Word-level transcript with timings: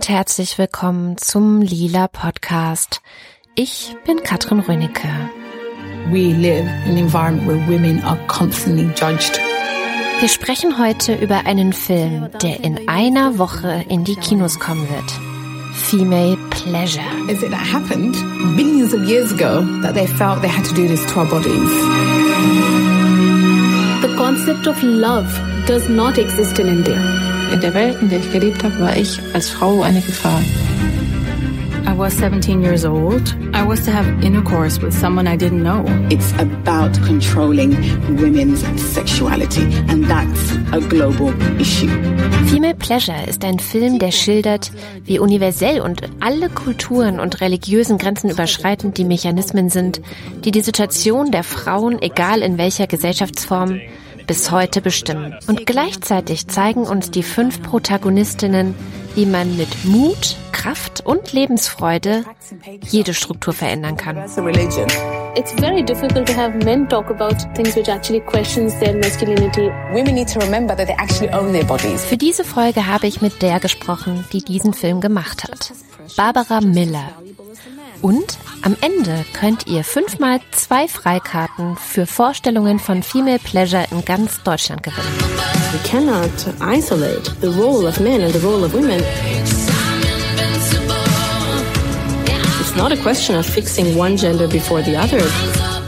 Und 0.00 0.08
herzlich 0.08 0.56
willkommen 0.56 1.18
zum 1.18 1.60
Lila 1.60 2.08
Podcast. 2.08 3.02
Ich 3.54 3.94
bin 4.06 4.22
Katrin 4.22 4.60
Rönicke. 4.60 5.06
We 6.10 6.32
live 6.32 6.64
in 6.86 6.92
an 6.92 6.96
environment 6.96 7.46
where 7.46 7.58
women 7.68 8.02
are 8.04 8.18
constantly 8.26 8.86
judged. 8.96 9.38
Wir 10.20 10.28
sprechen 10.30 10.78
heute 10.78 11.16
über 11.16 11.44
einen 11.44 11.74
Film, 11.74 12.30
der 12.42 12.64
in 12.64 12.88
einer 12.88 13.36
Woche 13.36 13.84
in 13.90 14.04
die 14.04 14.16
Kinos 14.16 14.58
kommen 14.58 14.88
wird. 14.88 15.12
Female 15.74 16.38
Pleasure. 16.48 17.04
Is 17.28 17.42
it 17.42 17.50
that 17.50 17.60
happened 17.60 18.16
billions 18.56 18.94
of 18.94 19.06
years 19.06 19.30
ago 19.30 19.60
that 19.82 19.92
they 19.92 20.06
felt 20.06 20.40
they 20.40 20.48
had 20.48 20.64
to 20.64 20.74
do 20.74 20.88
this 20.88 21.04
to 21.12 21.20
our 21.20 21.26
bodies? 21.26 21.70
The 24.00 24.16
concept 24.16 24.66
of 24.66 24.82
love 24.82 25.28
does 25.66 25.90
not 25.90 26.16
exist 26.16 26.58
in 26.58 26.68
India. 26.68 27.29
In 27.52 27.60
der 27.60 27.74
Welt, 27.74 28.00
in 28.00 28.08
der 28.08 28.20
ich 28.20 28.32
gelebt 28.32 28.62
habe, 28.62 28.78
war 28.78 28.96
ich 28.96 29.18
als 29.32 29.50
Frau 29.50 29.82
eine 29.82 30.00
Gefahr. 30.00 30.40
I 31.84 31.98
was 31.98 32.16
17 32.16 32.62
years 32.62 32.84
old. 32.84 33.34
I 33.52 33.66
was 33.66 33.84
to 33.84 33.90
have 33.90 34.06
intercourse 34.24 34.80
with 34.80 34.94
someone 34.94 35.26
I 35.26 35.36
didn't 35.36 35.62
know. 35.62 35.84
It's 36.10 36.32
about 36.34 36.92
controlling 37.04 37.72
women's 38.16 38.64
sexuality 38.94 39.66
and 39.88 40.06
that's 40.06 40.52
a 40.72 40.80
global 40.80 41.32
issue. 41.60 41.88
Female 42.46 42.74
Pleasure 42.74 43.26
ist 43.26 43.44
ein 43.44 43.58
Film, 43.58 43.98
der 43.98 44.12
schildert, 44.12 44.70
wie 45.04 45.18
universell 45.18 45.80
und 45.80 46.02
alle 46.20 46.48
Kulturen 46.50 47.18
und 47.18 47.40
religiösen 47.40 47.98
Grenzen 47.98 48.30
überschreitend 48.30 48.96
die 48.96 49.04
Mechanismen 49.04 49.70
sind, 49.70 50.00
die 50.44 50.52
die 50.52 50.62
Situation 50.62 51.32
der 51.32 51.42
Frauen, 51.42 52.00
egal 52.00 52.42
in 52.42 52.58
welcher 52.58 52.86
Gesellschaftsform, 52.86 53.80
bis 54.30 54.52
heute 54.52 54.80
bestimmen. 54.80 55.34
Und 55.48 55.66
gleichzeitig 55.66 56.46
zeigen 56.46 56.84
uns 56.84 57.10
die 57.10 57.24
fünf 57.24 57.64
Protagonistinnen, 57.64 58.76
wie 59.16 59.26
man 59.26 59.56
mit 59.56 59.84
Mut, 59.84 60.36
Kraft 60.52 61.04
und 61.04 61.32
Lebensfreude 61.32 62.24
jede 62.80 63.12
Struktur 63.12 63.52
verändern 63.52 63.96
kann. 63.96 64.18
It's 65.34 65.52
very 65.58 65.82
difficult 65.82 66.28
to 66.28 66.36
have 66.36 66.56
men 66.64 66.88
talk 66.88 67.10
about 67.10 67.38
things 67.56 67.74
which 67.74 67.88
actually 67.88 68.20
questions 68.20 68.78
their 68.78 68.94
masculinity. 68.94 69.68
Women 69.92 70.14
need 70.14 70.28
to 70.32 70.38
remember 70.38 70.76
that 70.76 70.86
they 70.86 70.96
actually 70.96 71.32
own 71.34 71.52
their 71.52 71.64
bodies. 71.64 72.04
Für 72.04 72.16
diese 72.16 72.44
Folge 72.44 72.86
habe 72.86 73.08
ich 73.08 73.20
mit 73.20 73.42
der 73.42 73.58
gesprochen, 73.58 74.24
die 74.32 74.44
diesen 74.44 74.74
Film 74.74 75.00
gemacht 75.00 75.42
hat. 75.42 75.72
Barbara 76.16 76.60
Miller. 76.60 77.12
Und 78.02 78.38
am 78.62 78.76
Ende 78.80 79.24
könnt 79.32 79.66
ihr 79.66 79.84
fünfmal 79.84 80.40
zwei 80.52 80.88
Freikarten 80.88 81.76
für 81.76 82.06
Vorstellungen 82.06 82.78
von 82.78 83.02
Female 83.02 83.38
Pleasure 83.38 83.86
in 83.90 84.04
ganz 84.04 84.42
Deutschland 84.42 84.82
gewinnen. 84.82 85.18
We 85.72 85.88
cannot 85.88 86.30
isolate 86.60 87.30
the 87.40 87.48
role 87.48 87.86
of 87.86 88.00
men 88.00 88.22
and 88.22 88.32
the 88.32 88.40
role 88.40 88.64
of 88.64 88.72
women. 88.72 89.02
It's 92.60 92.76
not 92.76 92.92
a 92.92 92.96
question 92.96 93.36
of 93.36 93.46
fixing 93.46 93.96
one 93.98 94.16
gender 94.16 94.48
before 94.48 94.82
the 94.82 94.96
other. 94.96 95.22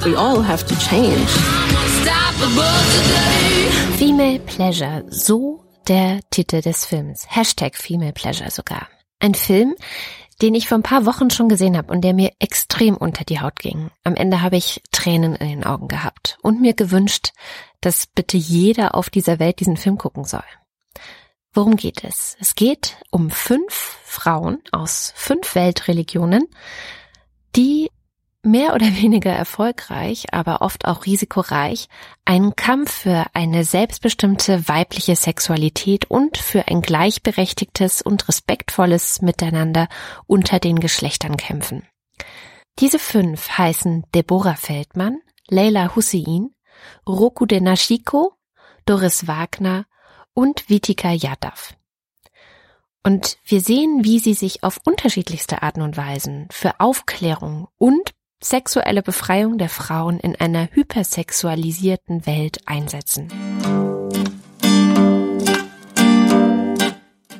We 0.05 0.17
all 0.17 0.43
have 0.43 0.67
to 0.67 0.75
change. 0.79 1.29
Female 3.99 4.39
Pleasure, 4.41 5.05
so 5.11 5.65
der 5.87 6.21
Titel 6.31 6.61
des 6.61 6.85
Films. 6.85 7.25
Hashtag 7.29 7.77
Female 7.77 8.13
Pleasure 8.13 8.51
sogar. 8.51 8.89
Ein 9.23 9.35
Film, 9.37 9.77
den 10.43 10.57
ich 10.57 10.67
vor 10.67 10.79
ein 10.79 10.83
paar 10.83 11.07
Wochen 11.07 11.31
schon 11.31 11.49
gesehen 11.49 11.77
habe 11.77 11.93
und 11.93 12.01
der 12.01 12.13
mir 12.13 12.33
extrem 12.41 12.97
unter 12.97 13.23
die 13.23 13.41
Haut 13.41 13.61
ging. 13.61 13.93
Am 14.03 14.17
Ende 14.17 14.43
habe 14.43 14.57
ich 14.57 14.83
Tränen 14.91 15.37
in 15.37 15.49
den 15.49 15.65
Augen 15.65 15.87
gehabt 15.87 16.39
und 16.43 16.61
mir 16.61 16.75
gewünscht, 16.75 17.33
dass 17.81 18.09
bitte 18.09 18.37
jeder 18.37 18.97
auf 18.97 19.11
dieser 19.11 19.39
Welt 19.39 19.61
diesen 19.61 19.77
Film 19.77 19.97
gucken 19.97 20.25
soll. 20.25 20.43
Worum 21.53 21.77
geht 21.77 22.03
es? 22.03 22.37
Es 22.41 22.57
geht 22.57 22.97
um 23.13 23.31
fünf 23.31 23.97
Frauen 24.03 24.61
aus 24.73 25.13
fünf 25.15 25.55
Weltreligionen, 25.55 26.49
die 27.55 27.92
mehr 28.43 28.75
oder 28.75 28.87
weniger 28.97 29.33
erfolgreich, 29.33 30.27
aber 30.33 30.63
oft 30.63 30.85
auch 30.87 31.07
risikoreich, 31.07 31.89
einen 32.25 32.57
Kampf 32.57 32.93
für 32.93 33.27
eine 33.35 33.65
selbstbestimmte 33.65 34.69
weibliche 34.69 35.17
Sexualität 35.17 36.11
und 36.11 36.39
für 36.39 36.69
ein 36.69 36.83
gleichberechtigtes 36.83 38.03
und 38.03 38.29
respektvolles 38.29 39.23
Miteinander 39.23 39.89
unter 40.27 40.59
den 40.59 40.81
Geschlechtern 40.81 41.37
kämpfen. 41.37 41.87
Diese 42.79 42.99
fünf 42.99 43.59
heißen 43.59 44.05
Deborah 44.15 44.57
Feldmann, 44.57 45.21
Leila 45.49 45.95
Hussein, 45.95 46.51
Roku 47.07 47.47
Denashiko, 47.47 48.35
Doris 48.87 49.29
Wagner 49.29 49.87
und 50.35 50.69
Vitika 50.69 51.13
Yadav. 51.13 51.75
Und 53.05 53.39
wir 53.45 53.61
sehen, 53.61 54.05
wie 54.05 54.21
sie 54.21 54.35
sich 54.35 54.63
auf 54.63 54.79
unterschiedlichste 54.85 55.63
Arten 55.63 55.83
und 55.83 55.97
Weisen 55.97 56.49
für 56.51 56.79
Aufklärung 56.81 57.69
und 57.77 58.15
sexuelle 58.43 59.03
Befreiung 59.03 59.59
der 59.59 59.69
Frauen 59.69 60.19
in 60.19 60.37
einer 60.37 60.69
hypersexualisierten 60.73 62.27
Welt 62.27 62.59
einsetzen. 62.67 63.29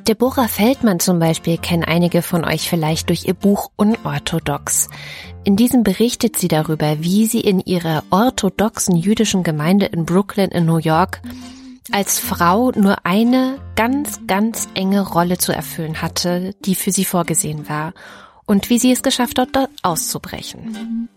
Deborah 0.07 0.49
Feldmann 0.49 0.99
zum 0.99 1.19
Beispiel 1.19 1.57
kennen 1.57 1.85
einige 1.85 2.21
von 2.21 2.43
euch 2.43 2.69
vielleicht 2.69 3.07
durch 3.07 3.25
ihr 3.25 3.33
Buch 3.33 3.71
Unorthodox. 3.77 4.89
In 5.45 5.55
diesem 5.55 5.83
berichtet 5.83 6.37
sie 6.37 6.49
darüber, 6.49 6.97
wie 6.99 7.25
sie 7.25 7.39
in 7.39 7.61
ihrer 7.61 8.03
orthodoxen 8.09 8.97
jüdischen 8.97 9.43
Gemeinde 9.43 9.85
in 9.85 10.05
Brooklyn 10.05 10.51
in 10.51 10.65
New 10.65 10.77
York 10.77 11.21
als 11.91 12.19
Frau 12.19 12.71
nur 12.71 13.05
eine 13.05 13.59
ganz, 13.75 14.21
ganz 14.27 14.67
enge 14.73 15.01
Rolle 15.01 15.37
zu 15.37 15.51
erfüllen 15.51 16.01
hatte, 16.01 16.53
die 16.65 16.75
für 16.75 16.91
sie 16.91 17.05
vorgesehen 17.05 17.67
war 17.69 17.93
und 18.45 18.69
wie 18.69 18.79
sie 18.79 18.91
es 18.91 19.03
geschafft 19.03 19.39
hat, 19.39 19.49
dort 19.53 19.69
auszubrechen. 19.81 21.09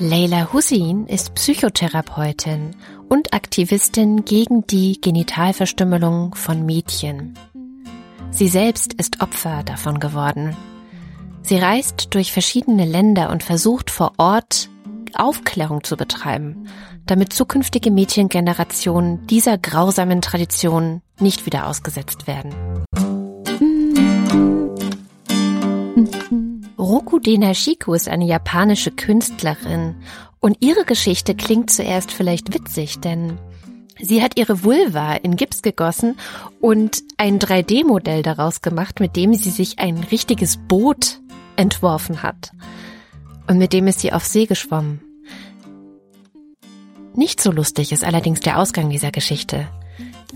Leila 0.00 0.52
Hussein 0.52 1.06
ist 1.06 1.34
Psychotherapeutin 1.34 2.76
und 3.08 3.32
Aktivistin 3.32 4.24
gegen 4.24 4.66
die 4.66 5.00
Genitalverstümmelung 5.00 6.34
von 6.34 6.66
Mädchen. 6.66 7.34
Sie 8.30 8.48
selbst 8.48 8.92
ist 8.94 9.22
Opfer 9.22 9.62
davon 9.62 10.00
geworden. 10.00 10.56
Sie 11.42 11.56
reist 11.56 12.14
durch 12.14 12.32
verschiedene 12.32 12.84
Länder 12.84 13.30
und 13.30 13.42
versucht 13.42 13.90
vor 13.90 14.12
Ort 14.16 14.68
Aufklärung 15.14 15.84
zu 15.84 15.96
betreiben, 15.96 16.68
damit 17.06 17.32
zukünftige 17.32 17.90
Mädchengenerationen 17.90 19.26
dieser 19.26 19.58
grausamen 19.58 20.20
Tradition 20.20 21.02
nicht 21.20 21.46
wieder 21.46 21.66
ausgesetzt 21.66 22.26
werden. 22.26 22.54
Roku 26.78 27.18
Denashiko 27.18 27.94
ist 27.94 28.08
eine 28.08 28.26
japanische 28.26 28.90
Künstlerin 28.90 29.96
und 30.40 30.58
ihre 30.60 30.84
Geschichte 30.84 31.34
klingt 31.34 31.70
zuerst 31.70 32.12
vielleicht 32.12 32.52
witzig, 32.52 33.00
denn 33.00 33.38
sie 33.98 34.22
hat 34.22 34.38
ihre 34.38 34.64
Vulva 34.64 35.14
in 35.14 35.36
Gips 35.36 35.62
gegossen 35.62 36.16
und 36.60 37.02
ein 37.16 37.38
3D-Modell 37.38 38.22
daraus 38.22 38.60
gemacht, 38.60 39.00
mit 39.00 39.16
dem 39.16 39.34
sie 39.34 39.50
sich 39.50 39.78
ein 39.78 39.98
richtiges 39.98 40.58
Boot 40.58 41.20
entworfen 41.56 42.22
hat. 42.22 42.50
Und 43.46 43.58
mit 43.58 43.72
dem 43.72 43.86
ist 43.86 44.00
sie 44.00 44.12
auf 44.12 44.26
See 44.26 44.46
geschwommen. 44.46 45.00
Nicht 47.14 47.40
so 47.40 47.52
lustig 47.52 47.92
ist 47.92 48.04
allerdings 48.04 48.40
der 48.40 48.58
Ausgang 48.58 48.90
dieser 48.90 49.12
Geschichte, 49.12 49.68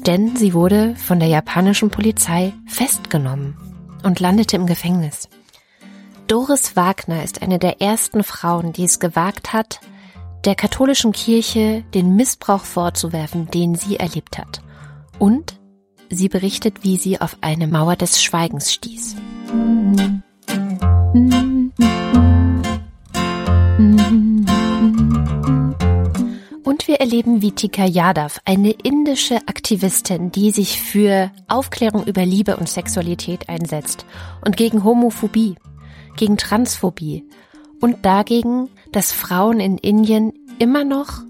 denn 0.09 0.37
sie 0.37 0.55
wurde 0.55 0.97
von 0.97 1.21
der 1.21 1.29
japanischen 1.29 1.91
Polizei 1.91 2.55
festgenommen 2.67 3.59
und 4.03 4.21
landete 4.21 4.57
im 4.57 4.67
Gefängnis. 4.67 5.29
Doris 6.29 6.77
Wagner 6.77 7.23
ist 7.23 7.43
eine 7.43 7.59
der 7.59 7.83
ersten 7.83 8.25
Frauen, 8.25 8.73
die 8.73 8.85
es 8.85 9.01
gewagt 9.01 9.53
hat, 9.53 9.81
der 10.47 10.55
katholischen 10.55 11.13
Kirche 11.13 11.85
den 11.93 12.17
Missbrauch 12.17 12.65
vorzuwerfen, 12.65 13.51
den 13.51 13.75
sie 13.75 13.99
erlebt 13.99 14.39
hat. 14.39 14.63
Und 15.19 15.61
sie 16.09 16.31
berichtet, 16.31 16.85
wie 16.85 16.97
sie 16.97 17.21
auf 17.21 17.37
eine 17.43 17.67
Mauer 17.67 17.97
des 17.97 18.23
Schweigens 18.23 18.73
stieß. 18.73 19.17
Und 19.53 20.23
wir 26.99 27.05
erleben 27.05 27.43
Vitika 27.43 27.85
Yadav, 27.85 28.41
eine 28.45 28.71
indische 28.71 29.37
Aktivistin, 29.47 30.33
die 30.33 30.51
sich 30.51 30.81
für 30.81 31.31
Aufklärung 31.47 32.05
über 32.05 32.25
Liebe 32.25 32.57
und 32.57 32.69
Sexualität 32.69 33.49
einsetzt 33.49 34.05
und 34.45 34.57
gegen 34.57 34.83
Homophobie 34.83 35.57
gegen 36.17 36.37
Transphobie 36.37 37.25
und 37.81 38.05
dagegen, 38.05 38.69
dass 38.91 39.13
Frauen 39.13 39.61
in 39.61 39.79
Indien 39.79 40.33
immer 40.59 40.85
noch, 40.85 41.23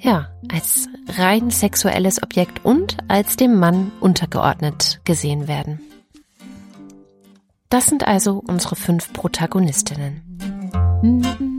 ja, 0.00 0.30
als 0.52 0.88
rein 1.16 1.50
sexuelles 1.50 2.20
Objekt 2.22 2.64
und 2.64 2.96
als 3.06 3.36
dem 3.36 3.60
Mann 3.60 3.92
untergeordnet 4.00 5.00
gesehen 5.04 5.46
werden. 5.46 5.80
Das 7.68 7.86
sind 7.86 8.08
also 8.08 8.42
unsere 8.44 8.74
fünf 8.74 9.12
Protagonistinnen. 9.12 11.49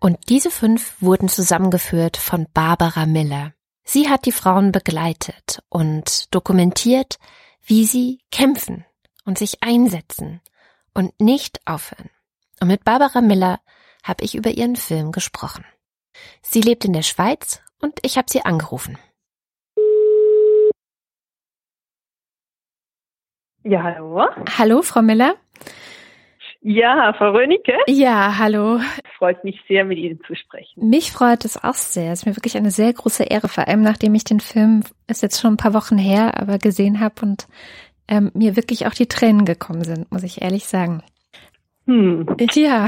Und 0.00 0.28
diese 0.28 0.50
fünf 0.50 1.00
wurden 1.00 1.28
zusammengeführt 1.28 2.16
von 2.16 2.46
Barbara 2.52 3.06
Miller. 3.06 3.54
Sie 3.84 4.08
hat 4.08 4.26
die 4.26 4.32
Frauen 4.32 4.70
begleitet 4.70 5.62
und 5.68 6.32
dokumentiert, 6.34 7.18
wie 7.64 7.84
sie 7.84 8.20
kämpfen 8.30 8.84
und 9.24 9.38
sich 9.38 9.62
einsetzen 9.62 10.40
und 10.94 11.20
nicht 11.20 11.60
aufhören. 11.66 12.10
Und 12.60 12.68
mit 12.68 12.84
Barbara 12.84 13.20
Miller 13.20 13.60
habe 14.04 14.24
ich 14.24 14.34
über 14.34 14.50
ihren 14.50 14.76
Film 14.76 15.10
gesprochen. 15.10 15.64
Sie 16.42 16.60
lebt 16.60 16.84
in 16.84 16.92
der 16.92 17.02
Schweiz 17.02 17.60
und 17.80 17.98
ich 18.02 18.16
habe 18.18 18.30
sie 18.30 18.44
angerufen. 18.44 18.98
Ja, 23.64 23.82
hallo. 23.82 24.26
Hallo, 24.56 24.82
Frau 24.82 25.02
Miller. 25.02 25.34
Ja, 26.60 27.12
Frau 27.16 27.30
Rönecke. 27.32 27.76
Ja, 27.86 28.38
hallo. 28.38 28.80
Freut 29.18 29.42
mich 29.42 29.60
sehr, 29.66 29.84
mit 29.84 29.98
Ihnen 29.98 30.20
zu 30.26 30.34
sprechen. 30.36 30.88
Mich 30.88 31.10
freut 31.10 31.44
es 31.44 31.62
auch 31.62 31.74
sehr. 31.74 32.12
Es 32.12 32.20
ist 32.20 32.26
mir 32.26 32.36
wirklich 32.36 32.56
eine 32.56 32.70
sehr 32.70 32.92
große 32.92 33.24
Ehre, 33.24 33.48
vor 33.48 33.66
allem 33.66 33.82
nachdem 33.82 34.14
ich 34.14 34.24
den 34.24 34.38
Film, 34.38 34.84
ist 35.08 35.22
jetzt 35.22 35.40
schon 35.40 35.54
ein 35.54 35.56
paar 35.56 35.74
Wochen 35.74 35.98
her, 35.98 36.40
aber 36.40 36.58
gesehen 36.58 37.00
habe 37.00 37.14
und 37.22 37.48
ähm, 38.06 38.30
mir 38.34 38.54
wirklich 38.56 38.86
auch 38.86 38.94
die 38.94 39.06
Tränen 39.06 39.44
gekommen 39.44 39.82
sind, 39.82 40.10
muss 40.12 40.22
ich 40.22 40.40
ehrlich 40.40 40.66
sagen. 40.66 41.02
Hm. 41.86 42.26
Ja. 42.52 42.86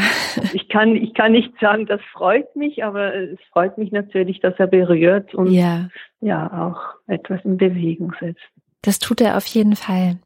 Ich 0.53 0.69
kann, 0.69 0.95
ich 0.95 1.15
kann 1.15 1.33
nicht 1.33 1.53
sagen, 1.59 1.87
das 1.87 2.01
freut 2.13 2.55
mich, 2.55 2.85
aber 2.85 3.15
es 3.15 3.39
freut 3.51 3.79
mich 3.79 3.93
natürlich, 3.93 4.41
dass 4.41 4.55
er 4.59 4.67
berührt 4.67 5.35
und 5.35 5.51
ja, 5.51 5.89
ja 6.21 6.69
auch 6.69 6.81
etwas 7.07 7.41
in 7.45 7.57
Bewegung 7.57 8.15
setzt. 8.21 8.45
das 8.83 8.99
tut 8.99 9.21
er 9.23 9.37
auf 9.37 9.47
jeden 9.47 9.75
Fall. 9.75 10.19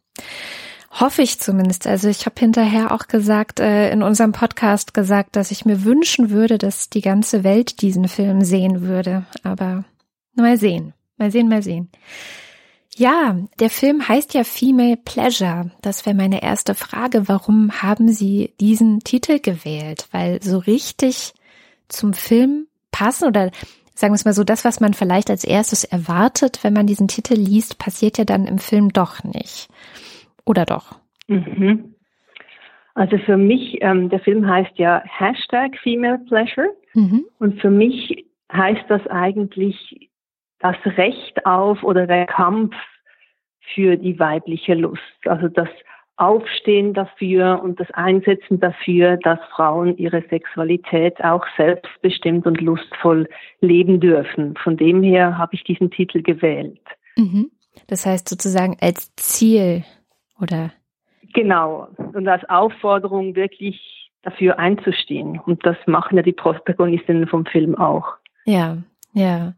Hoffe 1.00 1.23
ich 1.23 1.41
zumindest. 1.41 1.88
Also 1.88 2.08
ich 2.08 2.25
habe 2.25 2.38
hinterher 2.38 2.93
auch 2.93 3.08
gesagt, 3.08 3.58
äh, 3.58 3.91
in 3.91 4.05
unserem 4.05 4.31
Podcast 4.31 4.94
gesagt, 4.94 5.35
dass 5.35 5.50
ich 5.50 5.64
mir 5.64 5.82
wünschen 5.82 6.31
würde, 6.31 6.56
dass 6.56 6.88
die 6.88 7.00
ganze 7.00 7.43
Welt 7.43 7.82
diesen 7.82 8.06
Film 8.06 8.43
sehen 8.43 8.82
würde. 8.82 9.26
Aber 9.43 9.85
mal 10.35 10.56
sehen. 10.56 10.93
Mal 11.17 11.32
sehen, 11.32 11.49
mal 11.49 11.62
sehen. 11.62 11.91
Ja, 12.96 13.37
der 13.58 13.70
Film 13.70 14.06
heißt 14.06 14.35
ja 14.35 14.44
Female 14.44 14.96
Pleasure. 14.96 15.73
Das 15.82 16.06
wäre 16.06 16.14
meine 16.14 16.44
erste 16.44 16.76
Frage. 16.76 17.26
Warum 17.26 17.82
haben 17.82 18.08
Sie 18.12 18.55
diesen 18.61 19.00
Titel 19.00 19.40
gewählt? 19.40 20.06
Weil 20.12 20.40
so 20.44 20.58
richtig 20.58 21.35
zum 21.88 22.12
Film 22.12 22.69
passen 22.93 23.26
oder 23.26 23.50
sagen 23.97 24.12
wir 24.12 24.17
es 24.17 24.25
mal 24.25 24.35
so, 24.35 24.44
das, 24.44 24.64
was 24.64 24.79
man 24.79 24.94
vielleicht 24.94 25.29
als 25.29 25.43
erstes 25.43 25.82
erwartet, 25.82 26.61
wenn 26.62 26.73
man 26.73 26.87
diesen 26.87 27.08
Titel 27.08 27.35
liest, 27.35 27.79
passiert 27.79 28.19
ja 28.19 28.25
dann 28.25 28.47
im 28.47 28.58
Film 28.58 28.93
doch 28.93 29.25
nicht. 29.25 29.69
Oder 30.46 30.64
doch? 30.64 30.99
Mhm. 31.29 31.94
Also 32.94 33.19
für 33.19 33.37
mich, 33.37 33.79
ähm, 33.82 34.08
der 34.08 34.20
Film 34.20 34.46
heißt 34.46 34.79
ja 34.79 35.02
Hashtag 35.05 35.76
Female 35.82 36.19
Pleasure 36.29 36.70
Mhm. 36.94 37.26
und 37.41 37.61
für 37.61 37.70
mich 37.70 38.25
heißt 38.52 38.85
das 38.88 39.05
eigentlich 39.08 40.11
das 40.61 40.76
Recht 40.85 41.44
auf 41.44 41.82
oder 41.82 42.06
der 42.06 42.26
Kampf 42.26 42.75
für 43.75 43.96
die 43.96 44.19
weibliche 44.19 44.75
Lust. 44.75 45.02
Also 45.26 45.49
das 45.49 45.69
Aufstehen 46.17 46.94
dafür 46.94 47.61
und 47.62 47.81
das 47.81 47.90
Einsetzen 47.90 48.61
dafür, 48.61 49.17
dass 49.17 49.40
Frauen 49.56 49.97
ihre 49.97 50.23
Sexualität 50.31 51.23
auch 51.25 51.44
selbstbestimmt 51.56 52.47
und 52.47 52.61
lustvoll 52.61 53.29
leben 53.61 53.99
dürfen. 53.99 54.55
Von 54.62 54.76
dem 54.76 55.02
her 55.02 55.37
habe 55.37 55.56
ich 55.56 55.64
diesen 55.64 55.90
Titel 55.90 56.23
gewählt. 56.23 56.81
Mhm. 57.17 57.50
Das 57.88 58.06
heißt 58.06 58.29
sozusagen 58.29 58.76
als 58.81 59.12
Ziel 59.17 59.82
oder 60.40 60.72
Genau. 61.34 61.88
Und 62.14 62.26
als 62.28 62.48
Aufforderung 62.48 63.34
wirklich 63.34 64.10
dafür 64.22 64.58
einzustehen. 64.58 65.38
Und 65.44 65.66
das 65.66 65.76
machen 65.86 66.16
ja 66.16 66.22
die 66.22 66.32
Protagonistinnen 66.32 67.26
vom 67.26 67.44
Film 67.44 67.75
auch. 67.76 68.06
ja, 68.46 68.78
ja. 69.12 69.54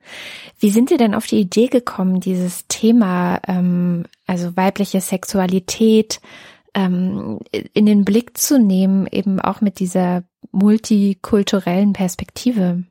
Wie 0.58 0.70
sind 0.70 0.90
Sie 0.90 0.98
denn 0.98 1.14
auf 1.14 1.26
die 1.26 1.40
Idee 1.40 1.68
gekommen, 1.68 2.20
dieses 2.20 2.66
Thema, 2.68 3.40
ähm, 3.46 4.04
also 4.26 4.54
weibliche 4.56 5.00
Sexualität 5.00 6.20
ähm, 6.74 7.40
in 7.72 7.86
den 7.86 8.04
Blick 8.04 8.36
zu 8.36 8.58
nehmen, 8.58 9.06
eben 9.10 9.40
auch 9.40 9.62
mit 9.62 9.78
dieser 9.78 10.24
multikulturellen 10.52 11.94
Perspektive? 11.94 12.84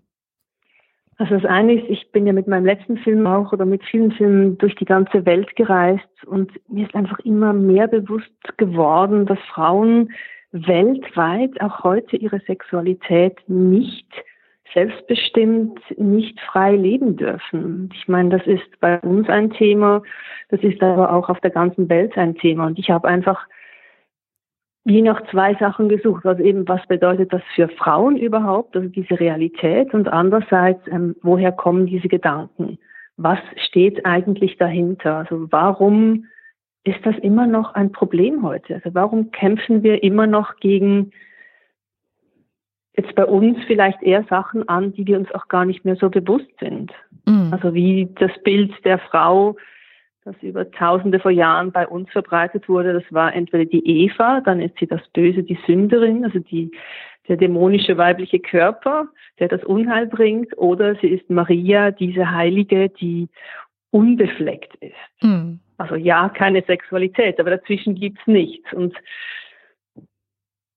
Also 1.18 1.36
das 1.36 1.46
eine 1.46 1.76
ist, 1.76 1.90
ich 1.90 2.12
bin 2.12 2.28
ja 2.28 2.34
mit 2.34 2.48
meinem 2.48 2.66
letzten 2.66 2.98
Film 2.98 3.26
auch 3.26 3.54
oder 3.54 3.66
mit 3.66 3.84
vielen 3.86 4.12
Filmen 4.12 4.58
durch 4.58 4.76
die 4.76 4.86
ganze 4.86 5.26
Welt 5.26 5.56
gereist 5.56 6.08
und 6.26 6.52
mir 6.68 6.86
ist 6.86 6.96
einfach 6.96 7.20
immer 7.20 7.54
mehr 7.54 7.88
bewusst 7.88 8.58
geworden, 8.58 9.26
dass 9.26 9.40
Frauen 9.54 10.12
weltweit 10.52 11.60
auch 11.62 11.84
heute 11.84 12.18
ihre 12.18 12.40
Sexualität 12.42 13.38
nicht 13.48 14.08
selbstbestimmt, 14.74 15.80
nicht 15.98 16.40
frei 16.42 16.76
leben 16.76 17.16
dürfen. 17.16 17.90
Ich 17.94 18.10
meine, 18.10 18.38
das 18.38 18.46
ist 18.46 18.80
bei 18.82 19.00
uns 19.00 19.30
ein 19.30 19.52
Thema, 19.52 20.04
das 20.50 20.62
ist 20.64 20.84
aber 20.84 21.14
auch 21.14 21.30
auf 21.30 21.40
der 21.40 21.52
ganzen 21.52 21.88
Welt 21.88 22.18
ein 22.18 22.36
Thema 22.36 22.68
und 22.68 22.78
ich 22.78 22.90
habe 22.90 23.08
einfach 23.08 23.48
je 24.86 25.02
nach 25.02 25.22
zwei 25.32 25.56
Sachen 25.56 25.90
gesucht. 25.90 26.26
Also 26.26 26.44
eben, 26.44 26.68
was 26.68 26.86
bedeutet 26.88 27.34
das 27.34 27.42
für 27.56 27.68
Frauen 27.68 28.18
überhaupt, 28.18 28.76
also 28.76 28.88
diese 28.88 29.20
Realität 29.20 29.94
und 29.94 30.08
andererseits, 30.08 30.82
ähm, 30.88 31.16
woher 31.22 31.52
kommen 31.52 31.88
diese 31.88 32.08
Gedanken? 32.08 32.78
Was 33.18 33.40
steht 33.68 34.06
eigentlich 34.06 34.58
dahinter? 34.58 35.18
Also 35.18 35.48
warum 35.52 36.26
ist 36.84 37.04
das 37.04 37.18
immer 37.18 37.48
noch 37.48 37.74
ein 37.74 37.92
Problem 37.92 38.44
heute? 38.44 38.76
Also 38.76 38.94
warum 38.94 39.32
kämpfen 39.32 39.82
wir 39.82 40.04
immer 40.04 40.28
noch 40.28 40.58
gegen 40.58 41.12
jetzt 42.96 43.16
bei 43.16 43.26
uns 43.26 43.58
vielleicht 43.66 44.02
eher 44.04 44.24
Sachen 44.30 44.70
an, 44.70 44.94
die 44.94 45.08
wir 45.08 45.18
uns 45.18 45.34
auch 45.34 45.48
gar 45.48 45.66
nicht 45.66 45.84
mehr 45.84 45.96
so 45.96 46.12
bewusst 46.12 46.52
sind? 46.60 46.92
Mhm. 47.26 47.50
Also 47.52 47.74
wie 47.74 48.08
das 48.20 48.32
Bild 48.44 48.72
der 48.86 49.00
Frau, 49.00 49.56
das 50.26 50.36
über 50.42 50.70
tausende 50.72 51.20
von 51.20 51.34
Jahren 51.36 51.72
bei 51.72 51.88
uns 51.88 52.10
verbreitet 52.10 52.68
wurde, 52.68 52.94
das 52.94 53.04
war 53.12 53.34
entweder 53.34 53.66
die 53.66 54.06
Eva, 54.06 54.42
dann 54.42 54.60
ist 54.60 54.78
sie 54.80 54.88
das 54.88 55.02
Böse, 55.14 55.44
die 55.44 55.58
Sünderin, 55.68 56.26
also 56.26 56.40
die, 56.40 56.72
der 57.28 57.38
dämonische 57.38 57.98
weibliche 57.98 58.40
Körper, 58.40 59.08
der 59.40 59.48
das 59.50 59.64
Unheil 59.64 60.08
bringt, 60.08 60.58
oder 60.58 60.96
sie 60.96 61.08
ist 61.08 61.30
Maria, 61.30 61.92
diese 61.92 62.32
Heilige, 62.32 62.90
die 62.90 63.30
unbefleckt 63.92 64.76
ist. 64.82 65.24
Mhm. 65.24 65.60
Also 65.78 65.96
ja, 65.96 66.30
keine 66.30 66.64
Sexualität, 66.64 67.40
aber 67.40 67.52
dazwischen 67.52 67.94
gibt's 67.94 68.26
nichts. 68.26 68.74
Und 68.74 68.96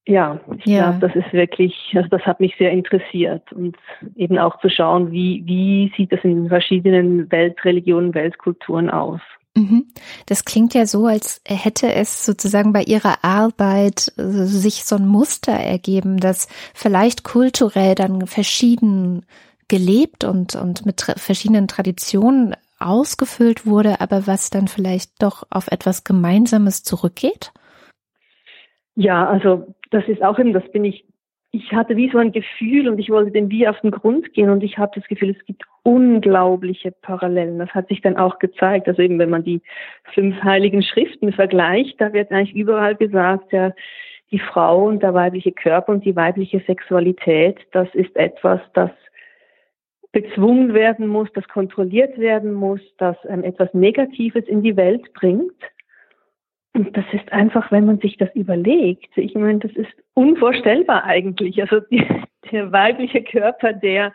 ja, 0.05 0.39
ich 0.57 0.65
Ja. 0.65 0.91
glaube, 0.91 1.07
das 1.07 1.15
ist 1.25 1.33
wirklich, 1.33 1.91
also 1.95 2.07
das 2.09 2.21
hat 2.21 2.39
mich 2.39 2.55
sehr 2.57 2.71
interessiert 2.71 3.51
und 3.51 3.77
eben 4.15 4.37
auch 4.37 4.59
zu 4.59 4.69
schauen, 4.69 5.11
wie, 5.11 5.41
wie 5.45 5.91
sieht 5.97 6.11
das 6.11 6.23
in 6.23 6.35
den 6.35 6.49
verschiedenen 6.49 7.31
Weltreligionen, 7.31 8.13
Weltkulturen 8.13 8.89
aus. 8.89 9.21
Mhm. 9.55 9.87
Das 10.25 10.45
klingt 10.45 10.73
ja 10.73 10.85
so, 10.85 11.05
als 11.07 11.41
hätte 11.45 11.93
es 11.93 12.25
sozusagen 12.25 12.71
bei 12.71 12.83
Ihrer 12.83 13.23
Arbeit 13.23 14.13
äh, 14.17 14.45
sich 14.45 14.85
so 14.85 14.95
ein 14.95 15.07
Muster 15.07 15.53
ergeben, 15.53 16.17
das 16.17 16.47
vielleicht 16.73 17.23
kulturell 17.23 17.95
dann 17.95 18.27
verschieden 18.27 19.25
gelebt 19.67 20.23
und, 20.23 20.55
und 20.55 20.85
mit 20.85 21.01
verschiedenen 21.01 21.67
Traditionen 21.67 22.55
ausgefüllt 22.79 23.65
wurde, 23.65 24.01
aber 24.01 24.25
was 24.25 24.49
dann 24.49 24.67
vielleicht 24.67 25.21
doch 25.21 25.43
auf 25.49 25.67
etwas 25.67 26.03
Gemeinsames 26.03 26.83
zurückgeht? 26.83 27.51
Ja, 28.95 29.27
also 29.27 29.75
das 29.91 30.03
ist 30.07 30.21
auch 30.23 30.39
eben, 30.39 30.53
das 30.53 30.69
bin 30.71 30.85
ich, 30.85 31.05
ich 31.51 31.71
hatte 31.71 31.95
wie 31.95 32.09
so 32.11 32.19
ein 32.19 32.31
Gefühl 32.31 32.87
und 32.87 32.99
ich 32.99 33.09
wollte 33.09 33.31
dem 33.31 33.49
wie 33.49 33.67
auf 33.67 33.79
den 33.81 33.91
Grund 33.91 34.33
gehen 34.33 34.49
und 34.49 34.63
ich 34.63 34.77
habe 34.77 34.91
das 34.93 35.07
Gefühl, 35.07 35.35
es 35.37 35.45
gibt 35.45 35.63
unglaubliche 35.83 36.91
Parallelen. 36.91 37.57
Das 37.57 37.69
hat 37.69 37.87
sich 37.87 38.01
dann 38.01 38.17
auch 38.17 38.37
gezeigt. 38.37 38.87
Also 38.87 39.01
eben, 39.01 39.17
wenn 39.17 39.31
man 39.31 39.43
die 39.43 39.61
fünf 40.13 40.35
heiligen 40.43 40.83
Schriften 40.83 41.33
vergleicht, 41.33 41.99
da 41.99 42.13
wird 42.13 42.31
eigentlich 42.31 42.55
überall 42.55 42.95
gesagt, 42.95 43.51
ja, 43.51 43.73
die 44.31 44.39
Frau 44.39 44.85
und 44.85 45.01
der 45.01 45.15
weibliche 45.15 45.51
Körper 45.51 45.91
und 45.91 46.05
die 46.05 46.15
weibliche 46.15 46.59
Sexualität, 46.67 47.57
das 47.71 47.87
ist 47.95 48.15
etwas, 48.15 48.61
das 48.73 48.91
bezwungen 50.11 50.75
werden 50.75 51.07
muss, 51.07 51.29
das 51.33 51.47
kontrolliert 51.47 52.17
werden 52.19 52.53
muss, 52.53 52.81
das 52.97 53.15
ähm, 53.27 53.43
etwas 53.43 53.73
Negatives 53.73 54.45
in 54.45 54.61
die 54.61 54.75
Welt 54.75 55.13
bringt. 55.13 55.53
Und 56.73 56.95
das 56.95 57.05
ist 57.13 57.31
einfach, 57.31 57.71
wenn 57.71 57.85
man 57.85 57.99
sich 57.99 58.17
das 58.17 58.33
überlegt, 58.35 59.17
ich 59.17 59.33
meine, 59.35 59.59
das 59.59 59.71
ist 59.73 59.91
unvorstellbar 60.13 61.03
eigentlich. 61.03 61.59
Also 61.61 61.79
die, 61.91 62.05
der 62.51 62.71
weibliche 62.71 63.23
Körper, 63.23 63.73
der 63.73 64.13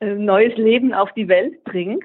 äh, 0.00 0.14
neues 0.14 0.56
Leben 0.56 0.92
auf 0.92 1.12
die 1.12 1.28
Welt 1.28 1.64
bringt, 1.64 2.04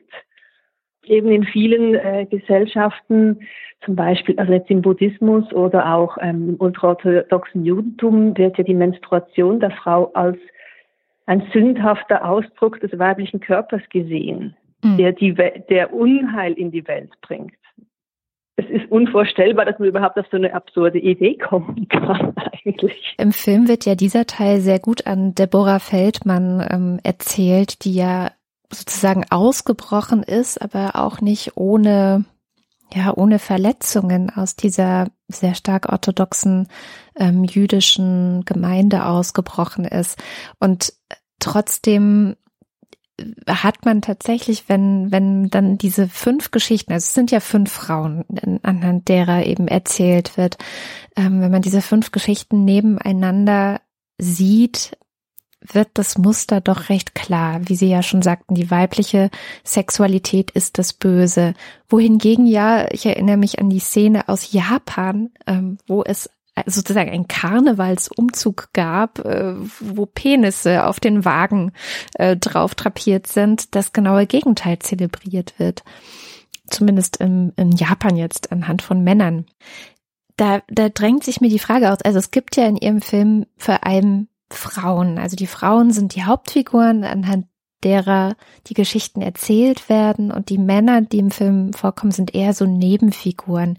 eben 1.05 1.29
in 1.29 1.43
vielen 1.43 1.95
äh, 1.95 2.25
Gesellschaften, 2.29 3.41
zum 3.83 3.97
Beispiel, 3.97 4.39
also 4.39 4.53
jetzt 4.53 4.71
im 4.71 4.81
Buddhismus 4.81 5.51
oder 5.51 5.93
auch 5.93 6.17
ähm, 6.21 6.49
im 6.49 6.55
ultraorthodoxen 6.59 7.65
Judentum, 7.65 8.37
wird 8.37 8.57
ja 8.57 8.63
die 8.63 8.73
Menstruation 8.73 9.59
der 9.59 9.71
Frau 9.71 10.05
als 10.13 10.37
ein 11.25 11.43
sündhafter 11.51 12.25
Ausdruck 12.25 12.79
des 12.79 12.97
weiblichen 12.97 13.41
Körpers 13.41 13.81
gesehen, 13.89 14.55
Mhm. 14.83 14.97
der 14.97 15.11
die, 15.13 15.33
der 15.33 15.93
Unheil 15.93 16.53
in 16.53 16.71
die 16.71 16.87
Welt 16.87 17.11
bringt. 17.21 17.53
Es 18.55 18.65
ist 18.69 18.91
unvorstellbar, 18.91 19.65
dass 19.65 19.79
man 19.79 19.87
überhaupt 19.87 20.17
auf 20.17 20.27
so 20.29 20.37
eine 20.37 20.53
absurde 20.53 20.99
Idee 20.99 21.37
kommen 21.37 21.87
kann 21.89 22.33
eigentlich. 22.35 23.15
Im 23.17 23.31
Film 23.31 23.67
wird 23.67 23.85
ja 23.85 23.95
dieser 23.95 24.25
Teil 24.25 24.61
sehr 24.61 24.79
gut 24.79 25.07
an 25.07 25.33
Deborah 25.33 25.79
Feldmann 25.79 26.65
ähm, 26.69 26.99
erzählt, 27.03 27.83
die 27.83 27.95
ja 27.95 28.31
sozusagen 28.71 29.25
ausgebrochen 29.29 30.23
ist, 30.23 30.61
aber 30.61 30.95
auch 30.95 31.21
nicht 31.21 31.53
ohne 31.55 32.25
ja 32.93 33.11
ohne 33.15 33.39
Verletzungen 33.39 34.29
aus 34.29 34.55
dieser 34.55 35.07
sehr 35.27 35.55
stark 35.55 35.91
orthodoxen 35.91 36.67
ähm, 37.15 37.43
jüdischen 37.43 38.45
Gemeinde 38.45 39.05
ausgebrochen 39.05 39.85
ist 39.85 40.21
und 40.59 40.93
trotzdem 41.39 42.35
hat 43.47 43.85
man 43.85 44.01
tatsächlich, 44.01 44.69
wenn, 44.69 45.11
wenn 45.11 45.49
dann 45.49 45.77
diese 45.77 46.07
fünf 46.07 46.51
Geschichten, 46.51 46.93
also 46.93 47.05
es 47.05 47.13
sind 47.13 47.31
ja 47.31 47.39
fünf 47.39 47.71
Frauen, 47.71 48.25
anhand 48.63 49.07
derer 49.07 49.45
eben 49.45 49.67
erzählt 49.67 50.37
wird, 50.37 50.57
ähm, 51.15 51.41
wenn 51.41 51.51
man 51.51 51.61
diese 51.61 51.81
fünf 51.81 52.11
Geschichten 52.11 52.65
nebeneinander 52.65 53.81
sieht, 54.17 54.97
wird 55.71 55.89
das 55.93 56.17
Muster 56.17 56.59
doch 56.59 56.89
recht 56.89 57.15
klar. 57.15 57.61
Wie 57.65 57.75
Sie 57.75 57.87
ja 57.87 58.03
schon 58.03 58.21
sagten, 58.21 58.55
die 58.55 58.69
weibliche 58.69 59.29
Sexualität 59.63 60.51
ist 60.51 60.77
das 60.77 60.93
Böse. 60.93 61.53
Wohingegen 61.87 62.47
ja, 62.47 62.91
ich 62.91 63.05
erinnere 63.05 63.37
mich 63.37 63.59
an 63.59 63.69
die 63.69 63.79
Szene 63.79 64.27
aus 64.27 64.51
Japan, 64.51 65.29
ähm, 65.47 65.77
wo 65.87 66.03
es 66.03 66.29
sozusagen 66.65 67.09
ein 67.09 67.27
Karnevalsumzug 67.27 68.69
gab, 68.73 69.19
äh, 69.19 69.55
wo 69.79 70.05
Penisse 70.05 70.85
auf 70.85 70.99
den 70.99 71.25
Wagen 71.25 71.71
äh, 72.13 72.37
drauf 72.37 72.75
drapiert 72.75 73.27
sind, 73.27 73.75
das 73.75 73.93
genaue 73.93 74.27
Gegenteil 74.27 74.79
zelebriert 74.79 75.57
wird. 75.57 75.83
Zumindest 76.67 77.17
im, 77.17 77.53
in 77.55 77.71
Japan 77.71 78.15
jetzt 78.15 78.51
anhand 78.51 78.81
von 78.81 79.03
Männern. 79.03 79.45
Da, 80.37 80.61
da 80.67 80.89
drängt 80.89 81.23
sich 81.23 81.41
mir 81.41 81.49
die 81.49 81.59
Frage 81.59 81.91
aus, 81.91 82.01
also 82.01 82.19
es 82.19 82.31
gibt 82.31 82.55
ja 82.55 82.65
in 82.65 82.77
ihrem 82.77 83.01
Film 83.01 83.45
vor 83.57 83.85
allem 83.85 84.27
Frauen. 84.49 85.17
Also 85.17 85.35
die 85.35 85.47
Frauen 85.47 85.91
sind 85.91 86.15
die 86.15 86.23
Hauptfiguren, 86.23 87.03
anhand 87.03 87.47
derer 87.83 88.35
die 88.67 88.75
Geschichten 88.75 89.21
erzählt 89.21 89.89
werden 89.89 90.31
und 90.31 90.49
die 90.49 90.57
Männer, 90.57 91.01
die 91.01 91.19
im 91.19 91.31
Film 91.31 91.73
vorkommen, 91.73 92.11
sind 92.11 92.33
eher 92.33 92.53
so 92.53 92.65
Nebenfiguren. 92.65 93.77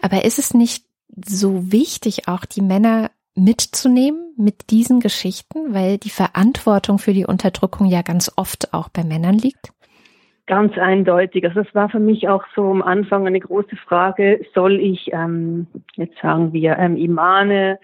Aber 0.00 0.24
ist 0.24 0.38
es 0.38 0.54
nicht 0.54 0.84
so 1.14 1.72
wichtig, 1.72 2.28
auch 2.28 2.44
die 2.44 2.62
Männer 2.62 3.10
mitzunehmen 3.34 4.34
mit 4.36 4.70
diesen 4.70 5.00
Geschichten, 5.00 5.74
weil 5.74 5.98
die 5.98 6.10
Verantwortung 6.10 6.98
für 6.98 7.12
die 7.12 7.26
Unterdrückung 7.26 7.86
ja 7.86 8.02
ganz 8.02 8.32
oft 8.36 8.72
auch 8.74 8.88
bei 8.88 9.04
Männern 9.04 9.36
liegt? 9.36 9.72
Ganz 10.46 10.76
eindeutig. 10.76 11.44
Also 11.44 11.62
das 11.62 11.74
war 11.74 11.88
für 11.88 12.00
mich 12.00 12.28
auch 12.28 12.44
so 12.54 12.70
am 12.70 12.82
Anfang 12.82 13.26
eine 13.26 13.40
große 13.40 13.76
Frage, 13.76 14.44
soll 14.54 14.80
ich, 14.80 15.12
ähm, 15.12 15.66
jetzt 15.94 16.18
sagen 16.20 16.52
wir, 16.52 16.76
ähm, 16.78 16.96
Imane 16.96 17.78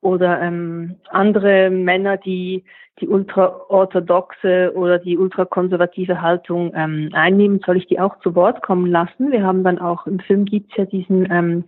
oder 0.00 0.40
ähm, 0.40 0.96
andere 1.10 1.70
Männer, 1.70 2.16
die 2.16 2.64
die 3.00 3.08
ultraorthodoxe 3.08 4.72
oder 4.74 4.98
die 4.98 5.16
ultrakonservative 5.18 6.20
Haltung 6.20 6.72
ähm, 6.74 7.10
einnehmen, 7.12 7.60
soll 7.64 7.76
ich 7.76 7.86
die 7.86 8.00
auch 8.00 8.18
zu 8.20 8.34
Wort 8.34 8.62
kommen 8.62 8.86
lassen? 8.86 9.30
Wir 9.30 9.44
haben 9.44 9.62
dann 9.62 9.78
auch 9.78 10.06
im 10.06 10.18
Film 10.18 10.44
gibt's 10.46 10.76
ja 10.76 10.84
diesen 10.84 11.30
ähm, 11.30 11.64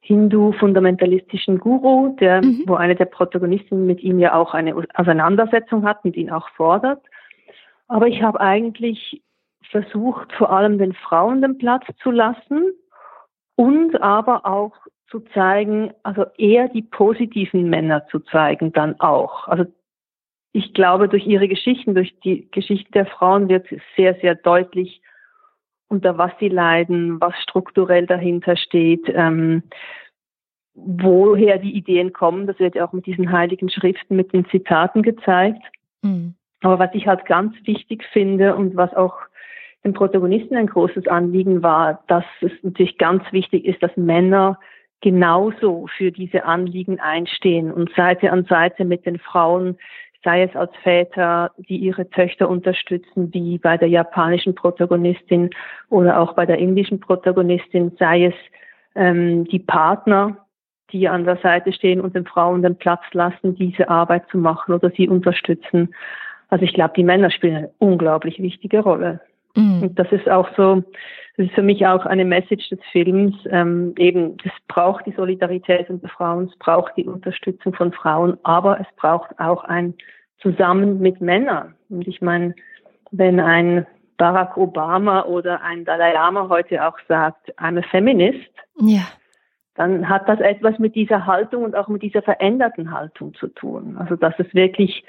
Hindu-fundamentalistischen 0.00 1.58
Guru, 1.58 2.16
der, 2.20 2.42
mhm. 2.42 2.64
wo 2.66 2.74
eine 2.74 2.94
der 2.94 3.04
Protagonisten 3.06 3.86
mit 3.86 4.00
ihm 4.02 4.18
ja 4.18 4.34
auch 4.34 4.54
eine 4.54 4.74
Auseinandersetzung 4.94 5.84
hat 5.84 6.04
und 6.04 6.16
ihn 6.16 6.30
auch 6.30 6.48
fordert. 6.50 7.02
Aber 7.88 8.06
ich 8.06 8.22
habe 8.22 8.40
eigentlich 8.40 9.22
versucht, 9.70 10.32
vor 10.32 10.50
allem 10.50 10.78
den 10.78 10.94
Frauen 10.94 11.42
den 11.42 11.58
Platz 11.58 11.84
zu 12.02 12.10
lassen 12.10 12.72
und 13.56 14.00
aber 14.00 14.46
auch 14.46 14.72
zu 15.10 15.20
zeigen, 15.34 15.92
also 16.02 16.26
eher 16.36 16.68
die 16.68 16.82
positiven 16.82 17.68
Männer 17.68 18.06
zu 18.08 18.20
zeigen 18.20 18.72
dann 18.72 19.00
auch. 19.00 19.48
Also 19.48 19.64
ich 20.52 20.74
glaube, 20.74 21.08
durch 21.08 21.26
ihre 21.26 21.48
Geschichten, 21.48 21.94
durch 21.94 22.18
die 22.20 22.50
Geschichte 22.50 22.90
der 22.92 23.06
Frauen 23.06 23.48
wird 23.48 23.66
sehr, 23.96 24.14
sehr 24.20 24.34
deutlich, 24.34 25.02
unter 25.88 26.18
was 26.18 26.32
sie 26.38 26.48
leiden, 26.48 27.20
was 27.20 27.34
strukturell 27.42 28.06
dahinter 28.06 28.56
steht, 28.56 29.02
ähm, 29.08 29.62
woher 30.74 31.58
die 31.58 31.74
Ideen 31.74 32.12
kommen. 32.12 32.46
Das 32.46 32.58
wird 32.58 32.76
ja 32.76 32.86
auch 32.86 32.92
mit 32.92 33.06
diesen 33.06 33.32
heiligen 33.32 33.70
Schriften, 33.70 34.16
mit 34.16 34.32
den 34.32 34.46
Zitaten 34.46 35.02
gezeigt. 35.02 35.62
Mhm. 36.02 36.34
Aber 36.60 36.78
was 36.78 36.90
ich 36.92 37.06
halt 37.06 37.24
ganz 37.26 37.54
wichtig 37.64 38.04
finde 38.12 38.54
und 38.54 38.76
was 38.76 38.92
auch 38.94 39.16
den 39.84 39.92
Protagonisten 39.92 40.56
ein 40.56 40.66
großes 40.66 41.06
Anliegen 41.06 41.62
war, 41.62 42.02
dass 42.08 42.24
es 42.40 42.52
natürlich 42.62 42.98
ganz 42.98 43.22
wichtig 43.32 43.64
ist, 43.64 43.82
dass 43.82 43.96
Männer 43.96 44.58
genauso 45.00 45.86
für 45.96 46.10
diese 46.10 46.44
Anliegen 46.44 46.98
einstehen 46.98 47.72
und 47.72 47.90
Seite 47.94 48.32
an 48.32 48.44
Seite 48.44 48.84
mit 48.84 49.06
den 49.06 49.18
Frauen, 49.18 49.78
sei 50.24 50.42
es 50.42 50.56
als 50.56 50.74
Väter, 50.82 51.52
die 51.56 51.76
ihre 51.76 52.08
Töchter 52.10 52.48
unterstützen, 52.48 53.32
wie 53.32 53.58
bei 53.58 53.76
der 53.76 53.88
japanischen 53.88 54.54
Protagonistin 54.54 55.50
oder 55.90 56.18
auch 56.20 56.34
bei 56.34 56.46
der 56.46 56.58
indischen 56.58 57.00
Protagonistin, 57.00 57.92
sei 57.98 58.26
es 58.26 58.34
ähm, 58.94 59.44
die 59.44 59.60
Partner, 59.60 60.36
die 60.92 61.08
an 61.08 61.24
der 61.24 61.36
Seite 61.36 61.72
stehen 61.72 62.00
und 62.00 62.14
den 62.14 62.26
Frauen 62.26 62.62
den 62.62 62.76
Platz 62.76 63.02
lassen, 63.12 63.54
diese 63.54 63.88
Arbeit 63.88 64.28
zu 64.30 64.38
machen 64.38 64.74
oder 64.74 64.90
sie 64.90 65.08
unterstützen. 65.08 65.94
Also 66.48 66.64
ich 66.64 66.72
glaube, 66.72 66.94
die 66.96 67.04
Männer 67.04 67.30
spielen 67.30 67.56
eine 67.56 67.70
unglaublich 67.78 68.40
wichtige 68.40 68.80
Rolle. 68.80 69.20
Mhm. 69.58 69.82
Und 69.82 69.98
das 69.98 70.10
ist 70.12 70.28
auch 70.28 70.48
so, 70.56 70.82
das 71.36 71.46
ist 71.46 71.54
für 71.54 71.62
mich 71.62 71.86
auch 71.86 72.06
eine 72.06 72.24
Message 72.24 72.68
des 72.68 72.78
Films. 72.92 73.34
Ähm, 73.50 73.94
eben, 73.98 74.36
es 74.44 74.52
braucht 74.68 75.06
die 75.06 75.12
Solidarität 75.12 75.90
unter 75.90 76.08
Frauen, 76.08 76.44
es 76.44 76.56
braucht 76.58 76.96
die 76.96 77.06
Unterstützung 77.06 77.74
von 77.74 77.92
Frauen, 77.92 78.38
aber 78.44 78.80
es 78.80 78.86
braucht 78.96 79.38
auch 79.38 79.64
ein 79.64 79.94
Zusammen 80.40 81.00
mit 81.00 81.20
Männern. 81.20 81.74
Und 81.88 82.06
ich 82.06 82.22
meine, 82.22 82.54
wenn 83.10 83.40
ein 83.40 83.86
Barack 84.16 84.56
Obama 84.56 85.24
oder 85.24 85.62
ein 85.62 85.84
Dalai 85.84 86.12
Lama 86.12 86.48
heute 86.48 86.86
auch 86.86 86.98
sagt, 87.08 87.52
I'm 87.58 87.78
a 87.78 87.82
feminist, 87.82 88.50
ja. 88.80 89.02
dann 89.74 90.08
hat 90.08 90.28
das 90.28 90.38
etwas 90.40 90.78
mit 90.78 90.94
dieser 90.94 91.26
Haltung 91.26 91.64
und 91.64 91.74
auch 91.74 91.88
mit 91.88 92.02
dieser 92.02 92.22
veränderten 92.22 92.92
Haltung 92.92 93.34
zu 93.34 93.48
tun. 93.48 93.96
Also 93.98 94.14
dass 94.14 94.34
es 94.38 94.52
wirklich 94.54 95.04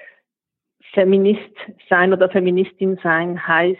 Feminist 0.94 1.56
sein 1.89 2.13
oder 2.13 2.29
Feministin 2.29 3.00
sein 3.03 3.48
heißt, 3.48 3.77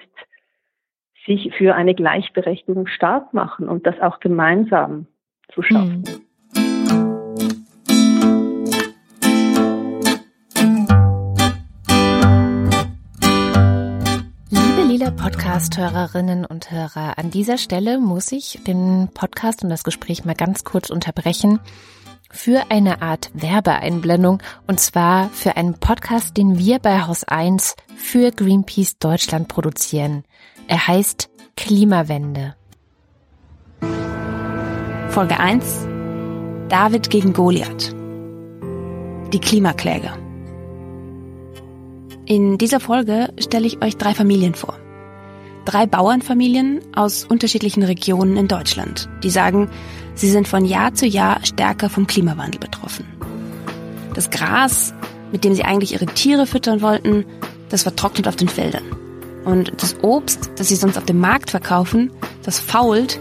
sich 1.26 1.54
für 1.58 1.76
eine 1.76 1.96
Gleichberechtigung 1.96 2.88
stark 2.88 3.34
machen 3.34 3.70
und 3.70 3.86
das 3.86 4.00
auch 4.02 4.20
gemeinsam 4.20 5.08
zu 5.54 5.62
schaffen. 5.62 6.04
Mhm. 6.08 6.30
Liebe 15.00 15.12
Podcast-Hörerinnen 15.12 16.46
und 16.46 16.72
Hörer, 16.72 17.18
an 17.18 17.32
dieser 17.32 17.58
Stelle 17.58 18.00
muss 18.00 18.32
ich 18.34 18.60
den 18.68 19.08
Podcast 19.14 19.64
und 19.64 19.70
das 19.70 19.86
Gespräch 19.86 20.26
mal 20.26 20.36
ganz 20.36 20.66
kurz 20.66 20.90
unterbrechen 20.90 21.60
für 22.32 22.70
eine 22.70 23.02
Art 23.02 23.32
Werbeeinblendung 23.34 24.42
und 24.68 24.80
zwar 24.80 25.30
für 25.30 25.56
einen 25.56 25.80
Podcast, 25.80 26.36
den 26.36 26.60
wir 26.60 26.80
bei 26.80 27.02
Haus 27.02 27.24
1 27.24 27.76
für 27.96 28.32
Greenpeace 28.32 28.98
Deutschland 29.00 29.48
produzieren. 29.48 30.26
Er 30.70 30.88
heißt 30.88 31.32
Klimawende. 31.58 32.56
Folge 35.10 35.40
1 35.40 35.88
David 36.70 37.10
gegen 37.10 37.34
Goliath. 37.34 37.96
Die 39.34 39.40
Klimakläger. 39.40 40.16
In 42.28 42.60
dieser 42.60 42.80
Folge 42.80 43.34
stelle 43.40 43.66
ich 43.66 43.84
euch 43.84 43.98
drei 43.98 44.14
Familien 44.14 44.54
vor. 44.54 44.78
Drei 45.66 45.88
Bauernfamilien 45.88 46.82
aus 46.96 47.26
unterschiedlichen 47.26 47.82
Regionen 47.82 48.38
in 48.38 48.48
Deutschland, 48.48 49.10
die 49.24 49.32
sagen, 49.32 49.72
sie 50.14 50.30
sind 50.30 50.48
von 50.48 50.66
Jahr 50.66 50.94
zu 50.94 51.08
Jahr 51.08 51.44
stärker 51.44 51.90
vom 51.90 52.06
Klimawandel 52.06 52.60
betroffen. 52.60 53.08
Das 54.14 54.30
Gras, 54.30 54.94
mit 55.32 55.44
dem 55.44 55.56
sie 55.56 55.64
eigentlich 55.64 55.94
ihre 55.94 56.06
Tiere 56.06 56.46
füttern 56.46 56.84
wollten, 56.84 57.26
das 57.70 57.82
vertrocknet 57.82 58.28
auf 58.28 58.36
den 58.36 58.50
Feldern. 58.50 58.84
Und 59.46 59.72
das 59.82 59.96
Obst, 60.04 60.52
das 60.58 60.68
sie 60.68 60.76
sonst 60.76 60.98
auf 60.98 61.06
dem 61.06 61.20
Markt 61.20 61.50
verkaufen, 61.52 62.12
das 62.44 62.60
fault, 62.60 63.20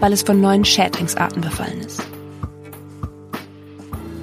weil 0.00 0.12
es 0.12 0.22
von 0.22 0.40
neuen 0.40 0.64
Schädlingsarten 0.64 1.40
befallen 1.40 1.80
ist. 1.80 2.02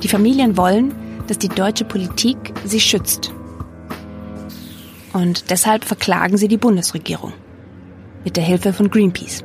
Die 0.04 0.08
Familien 0.08 0.58
wollen, 0.58 0.94
dass 1.28 1.38
die 1.38 1.50
deutsche 1.50 1.86
Politik 1.86 2.54
sie 2.66 2.80
schützt. 2.80 3.32
Und 5.14 5.50
deshalb 5.50 5.86
verklagen 5.86 6.38
sie 6.38 6.48
die 6.48 6.58
Bundesregierung 6.58 7.34
mit 8.24 8.38
der 8.38 8.44
Hilfe 8.44 8.74
von 8.74 8.90
Greenpeace. 8.90 9.44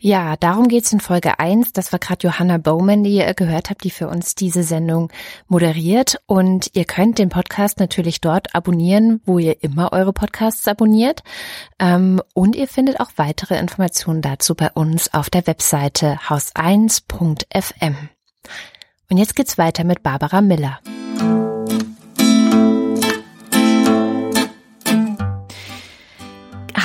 Ja, 0.00 0.36
darum 0.36 0.68
geht's 0.68 0.92
in 0.92 1.00
Folge 1.00 1.40
1. 1.40 1.72
Das 1.72 1.90
war 1.90 1.98
gerade 1.98 2.24
Johanna 2.24 2.58
Bowman, 2.58 3.02
die 3.02 3.16
ihr 3.16 3.34
gehört 3.34 3.68
habt, 3.68 3.82
die 3.82 3.90
für 3.90 4.06
uns 4.06 4.36
diese 4.36 4.62
Sendung 4.62 5.10
moderiert. 5.48 6.20
Und 6.26 6.70
ihr 6.74 6.84
könnt 6.84 7.18
den 7.18 7.30
Podcast 7.30 7.80
natürlich 7.80 8.20
dort 8.20 8.54
abonnieren, 8.54 9.20
wo 9.24 9.40
ihr 9.40 9.60
immer 9.60 9.92
eure 9.92 10.12
Podcasts 10.12 10.68
abonniert. 10.68 11.24
Ähm, 11.80 12.22
und 12.32 12.54
ihr 12.54 12.68
findet 12.68 13.00
auch 13.00 13.10
weitere 13.16 13.58
Informationen 13.58 14.22
dazu 14.22 14.54
bei 14.54 14.70
uns 14.70 15.12
auf 15.12 15.30
der 15.30 15.48
Webseite 15.48 16.18
haus1.fm. 16.28 17.96
Und 19.10 19.16
jetzt 19.16 19.34
geht's 19.34 19.58
weiter 19.58 19.82
mit 19.82 20.04
Barbara 20.04 20.40
Miller. 20.42 20.78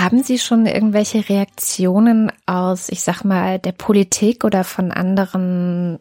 Haben 0.04 0.20
Sie 0.20 0.38
schon 0.38 0.66
irgendwelche 0.66 1.30
Reaktionen 1.30 2.30
aus, 2.46 2.90
ich 2.90 3.02
sag 3.02 3.24
mal, 3.24 3.58
der 3.58 3.72
Politik 3.72 4.44
oder 4.44 4.66
von 4.66 4.92
anderen 4.92 5.98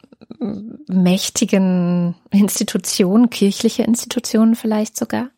mächtigen 0.89 2.17
Institutionen, 2.33 3.31
kirchliche 3.31 3.85
Institutionen 3.85 4.57
vielleicht 4.57 4.97
sogar? 4.97 5.31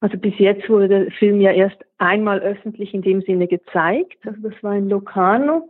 Also 0.00 0.16
bis 0.16 0.32
jetzt 0.38 0.66
wurde 0.70 0.88
der 0.88 1.10
Film 1.10 1.42
ja 1.42 1.50
erst 1.52 1.76
einmal 1.98 2.40
öffentlich 2.40 2.94
in 2.94 3.02
dem 3.02 3.20
Sinne 3.20 3.48
gezeigt. 3.48 4.16
Also 4.24 4.40
das 4.40 4.54
war 4.62 4.74
in 4.74 4.88
Locarno. 4.88 5.68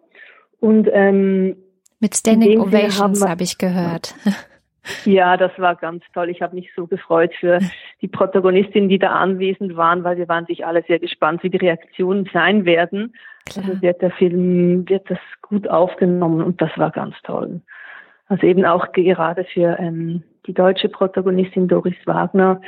Und 0.61 0.89
ähm, 0.93 1.57
mit 1.99 2.15
Standing 2.15 2.61
Ovations 2.61 3.27
habe 3.27 3.43
ich 3.43 3.59
gehört. 3.59 4.15
Ja, 5.05 5.37
das 5.37 5.53
war 5.59 5.77
ganz 5.77 6.05
toll. 6.13 6.29
Ich 6.29 6.43
habe 6.43 6.55
mich 6.55 6.71
so 6.75 6.87
gefreut 6.87 7.33
für 7.39 7.59
die 8.03 8.09
Protagonistinnen, 8.09 8.89
die 8.89 8.99
da 8.99 9.13
anwesend 9.13 9.77
waren, 9.77 10.05
weil 10.05 10.17
wir 10.17 10.29
waren 10.29 10.47
sich 10.47 10.67
alle 10.67 10.83
sehr 10.87 10.99
gespannt, 10.99 11.43
wie 11.43 11.51
die 11.51 11.59
Reaktionen 11.59 12.29
sein 12.33 12.65
werden. 12.65 13.15
Klar. 13.47 13.65
Also 13.67 13.83
wird 13.83 14.03
der 14.03 14.11
Film, 14.11 14.89
wird 14.89 15.11
das 15.11 15.19
gut 15.43 15.69
aufgenommen 15.69 16.43
und 16.43 16.61
das 16.61 16.71
war 16.77 16.91
ganz 16.91 17.15
toll. 17.23 17.61
Also 18.27 18.47
eben 18.47 18.65
auch 18.65 18.93
gerade 18.93 19.45
für 19.45 19.79
ähm, 19.79 20.23
die 20.47 20.55
deutsche 20.55 20.89
Protagonistin 20.89 21.69
Doris 21.69 21.97
Wagner, 22.07 22.61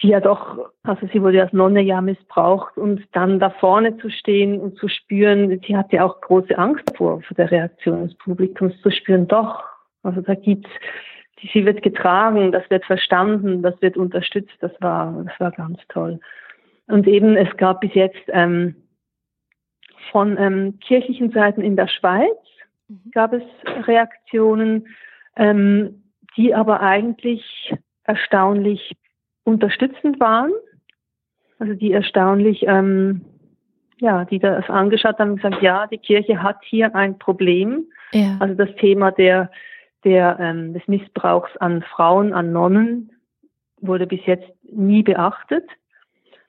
die 0.00 0.08
ja 0.08 0.20
doch, 0.20 0.70
also 0.84 1.06
sie 1.12 1.22
wurde 1.22 1.42
als 1.42 1.52
Nonne 1.52 1.80
ja 1.80 2.00
missbraucht 2.00 2.76
und 2.76 3.02
dann 3.12 3.40
da 3.40 3.50
vorne 3.50 3.96
zu 3.98 4.10
stehen 4.10 4.60
und 4.60 4.76
zu 4.78 4.88
spüren, 4.88 5.60
sie 5.66 5.76
hatte 5.76 6.04
auch 6.04 6.20
große 6.20 6.56
Angst 6.56 6.84
davor, 6.86 7.20
vor 7.22 7.34
der 7.34 7.50
Reaktion 7.50 8.04
des 8.04 8.16
Publikums 8.18 8.80
zu 8.82 8.90
spüren, 8.90 9.26
doch, 9.26 9.64
also 10.02 10.20
da 10.20 10.34
gibt's 10.34 10.70
sie 11.52 11.64
wird 11.64 11.82
getragen, 11.82 12.52
das 12.52 12.68
wird 12.70 12.84
verstanden, 12.84 13.62
das 13.62 13.80
wird 13.80 13.96
unterstützt. 13.96 14.56
Das 14.60 14.72
war, 14.80 15.24
das 15.24 15.38
war 15.40 15.52
ganz 15.52 15.78
toll. 15.88 16.20
Und 16.86 17.06
eben, 17.06 17.36
es 17.36 17.54
gab 17.56 17.80
bis 17.80 17.94
jetzt 17.94 18.22
ähm, 18.28 18.74
von 20.10 20.36
ähm, 20.38 20.78
kirchlichen 20.80 21.30
Seiten 21.30 21.60
in 21.60 21.76
der 21.76 21.88
Schweiz 21.88 22.38
mhm. 22.88 23.10
gab 23.12 23.32
es 23.32 23.42
Reaktionen, 23.86 24.86
ähm, 25.36 26.02
die 26.36 26.54
aber 26.54 26.80
eigentlich 26.80 27.74
erstaunlich 28.04 28.96
unterstützend 29.44 30.18
waren. 30.20 30.52
Also 31.58 31.74
die 31.74 31.92
erstaunlich, 31.92 32.64
ähm, 32.66 33.24
ja, 33.98 34.24
die 34.24 34.38
das 34.38 34.68
angeschaut 34.70 35.18
haben 35.18 35.32
und 35.32 35.42
gesagt, 35.42 35.62
ja, 35.62 35.86
die 35.88 35.98
Kirche 35.98 36.42
hat 36.42 36.58
hier 36.62 36.94
ein 36.94 37.18
Problem. 37.18 37.86
Ja. 38.12 38.36
Also 38.38 38.54
das 38.54 38.74
Thema 38.76 39.10
der 39.10 39.50
der, 40.04 40.38
ähm, 40.40 40.74
des 40.74 40.86
Missbrauchs 40.86 41.56
an 41.58 41.82
Frauen, 41.82 42.32
an 42.32 42.52
Nonnen 42.52 43.12
wurde 43.80 44.06
bis 44.06 44.20
jetzt 44.26 44.48
nie 44.62 45.02
beachtet. 45.02 45.64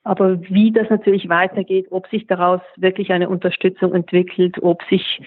Aber 0.02 0.40
wie 0.42 0.72
das 0.72 0.88
natürlich 0.88 1.28
weitergeht, 1.28 1.88
ob 1.90 2.08
sich 2.08 2.26
daraus 2.26 2.60
wirklich 2.76 3.12
eine 3.12 3.28
Unterstützung 3.28 3.94
entwickelt, 3.94 4.62
ob 4.62 4.82
sich 4.84 5.20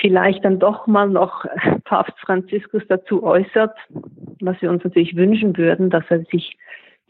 vielleicht 0.00 0.44
dann 0.44 0.58
doch 0.58 0.86
mal 0.86 1.08
noch 1.08 1.44
Papst 1.84 2.18
Franziskus 2.20 2.82
dazu 2.88 3.22
äußert, 3.22 3.76
was 4.40 4.60
wir 4.62 4.70
uns 4.70 4.84
natürlich 4.84 5.16
wünschen 5.16 5.56
würden, 5.56 5.90
dass 5.90 6.04
er 6.10 6.20
sich 6.24 6.56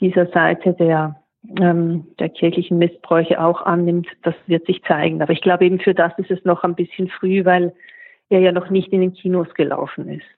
dieser 0.00 0.26
Seite 0.28 0.74
der, 0.74 1.20
ähm, 1.60 2.06
der 2.18 2.28
kirchlichen 2.28 2.78
Missbräuche 2.78 3.42
auch 3.42 3.62
annimmt, 3.62 4.06
das 4.22 4.34
wird 4.46 4.66
sich 4.66 4.82
zeigen. 4.84 5.20
Aber 5.20 5.32
ich 5.32 5.42
glaube 5.42 5.66
eben 5.66 5.80
für 5.80 5.94
das 5.94 6.12
ist 6.18 6.30
es 6.30 6.44
noch 6.44 6.64
ein 6.64 6.76
bisschen 6.76 7.08
früh, 7.08 7.44
weil 7.44 7.74
der 8.30 8.40
ja 8.40 8.52
noch 8.52 8.70
nicht 8.70 8.92
in 8.92 9.00
den 9.00 9.12
Kinos 9.12 9.52
gelaufen 9.54 10.08
ist. 10.08 10.37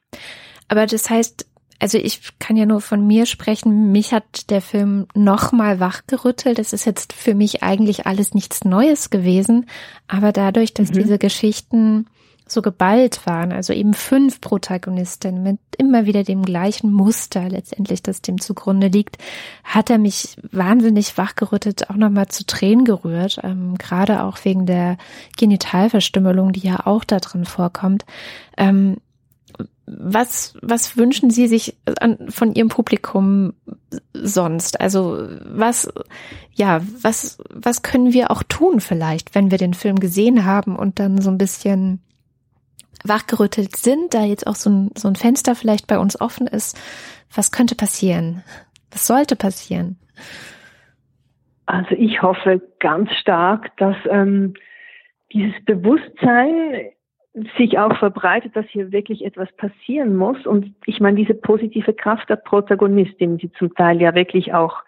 Aber 0.68 0.87
das 0.87 1.11
heißt, 1.11 1.46
also 1.81 1.99
ich 1.99 2.20
kann 2.38 2.57
ja 2.57 2.66
nur 2.66 2.81
von 2.81 3.07
mir 3.07 3.27
sprechen, 3.27 3.90
mich 3.90 4.12
hat 4.12 4.51
der 4.51 4.61
Film 4.61 5.07
nochmal 5.14 5.81
wachgerüttelt. 5.81 6.59
Es 6.59 6.73
ist 6.73 6.85
jetzt 6.85 7.12
für 7.12 7.35
mich 7.35 7.62
eigentlich 7.62 8.07
alles 8.07 8.35
nichts 8.35 8.64
Neues 8.64 9.11
gewesen, 9.11 9.66
aber 10.07 10.31
dadurch, 10.31 10.75
dass 10.75 10.90
mhm. 10.90 10.94
diese 10.94 11.18
Geschichten 11.18 12.07
so 12.46 12.62
geballt 12.62 13.27
waren, 13.27 13.53
also 13.53 13.73
eben 13.73 13.94
fünf 13.94 14.40
Protagonistinnen 14.40 15.42
mit 15.42 15.59
immer 15.79 16.05
wieder 16.05 16.25
dem 16.25 16.44
gleichen 16.44 16.92
Muster 16.92 17.49
letztendlich, 17.49 18.03
das 18.03 18.23
dem 18.23 18.40
zugrunde 18.40 18.88
liegt, 18.88 19.18
hat 19.64 19.88
er 19.88 19.99
mich 19.99 20.37
wahnsinnig 20.51 21.16
wachgerüttet, 21.16 21.90
auch 21.90 21.96
nochmal 21.96 22.29
zu 22.29 22.44
Tränen 22.44 22.85
gerührt, 22.85 23.40
ähm, 23.42 23.79
gerade 23.79 24.25
auch 24.25 24.38
wegen 24.44 24.66
der 24.66 24.99
Genitalverstümmelung, 25.38 26.53
die 26.53 26.66
ja 26.66 26.87
auch 26.87 27.05
da 27.05 27.18
drin 27.18 27.44
vorkommt. 27.44 28.05
Ähm, 28.57 28.96
was, 29.98 30.57
was 30.62 30.96
wünschen 30.96 31.31
Sie 31.31 31.48
sich 31.48 31.76
an, 31.98 32.29
von 32.29 32.55
Ihrem 32.55 32.68
Publikum 32.68 33.55
sonst? 34.12 34.81
Also 34.81 35.26
was, 35.44 35.92
ja, 36.53 36.81
was, 37.03 37.38
was 37.50 37.83
können 37.83 38.12
wir 38.12 38.31
auch 38.31 38.42
tun 38.44 38.81
vielleicht, 38.81 39.35
wenn 39.35 39.50
wir 39.50 39.59
den 39.59 39.74
Film 39.74 39.98
gesehen 39.98 40.44
haben 40.44 40.76
und 40.76 40.98
dann 40.98 41.20
so 41.20 41.31
ein 41.31 41.38
bisschen 41.38 42.00
wachgerüttelt 43.05 43.76
sind, 43.76 44.14
da 44.14 44.24
jetzt 44.24 44.46
auch 44.46 44.55
so 44.55 44.70
ein, 44.70 44.90
so 44.96 45.09
ein 45.09 45.16
Fenster 45.16 45.55
vielleicht 45.55 45.87
bei 45.87 45.98
uns 45.98 46.20
offen 46.20 46.46
ist, 46.46 46.79
was 47.35 47.50
könnte 47.50 47.74
passieren? 47.74 48.42
Was 48.90 49.07
sollte 49.07 49.37
passieren? 49.37 49.98
Also 51.66 51.94
ich 51.96 52.20
hoffe 52.20 52.61
ganz 52.81 53.11
stark, 53.20 53.76
dass 53.76 53.96
ähm, 54.09 54.55
dieses 55.33 55.55
Bewusstsein 55.64 56.90
sich 57.57 57.79
auch 57.79 57.97
verbreitet, 57.99 58.57
dass 58.57 58.66
hier 58.66 58.90
wirklich 58.93 59.25
etwas 59.25 59.51
passieren 59.53 60.16
muss. 60.16 60.47
Und 60.47 60.75
ich 60.87 61.01
meine, 61.01 61.16
diese 61.16 61.35
positive 61.35 61.93
Kraft 61.93 62.29
der 62.29 62.37
Protagonistin, 62.37 63.38
die 63.38 63.53
zum 63.53 63.75
Teil 63.75 64.01
ja 64.01 64.14
wirklich 64.14 64.53
auch 64.53 64.83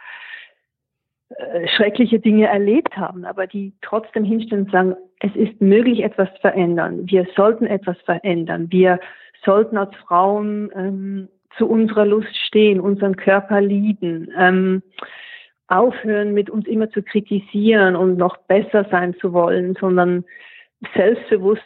äh, 1.37 1.69
schreckliche 1.69 2.19
Dinge 2.19 2.49
erlebt 2.49 2.97
haben, 2.97 3.25
aber 3.25 3.47
die 3.47 3.73
trotzdem 3.81 4.25
hinstellen 4.25 4.65
und 4.65 4.73
sagen, 4.73 4.97
es 5.21 5.35
ist 5.37 5.61
möglich, 5.61 6.03
etwas 6.03 6.33
zu 6.35 6.41
verändern. 6.41 7.09
Wir 7.09 7.27
sollten 7.37 7.67
etwas 7.67 7.97
verändern. 8.01 8.67
Wir 8.71 8.99
sollten 9.45 9.77
als 9.77 9.95
Frauen 9.97 10.71
ähm, 10.75 11.29
zu 11.57 11.69
unserer 11.69 12.07
Lust 12.07 12.37
stehen, 12.47 12.81
unseren 12.81 13.17
Körper 13.17 13.61
lieben, 13.61 14.33
ähm, 14.37 14.83
aufhören, 15.69 16.35
mit 16.35 16.51
uns 16.51 16.67
immer 16.67 16.91
zu 16.91 17.03
kritisieren 17.03 17.95
und 17.95 18.17
noch 18.19 18.37
besser 18.37 18.85
sein 18.91 19.15
zu 19.21 19.33
wollen, 19.33 19.77
sondern 19.81 20.25
selbstbewusst 20.95 21.63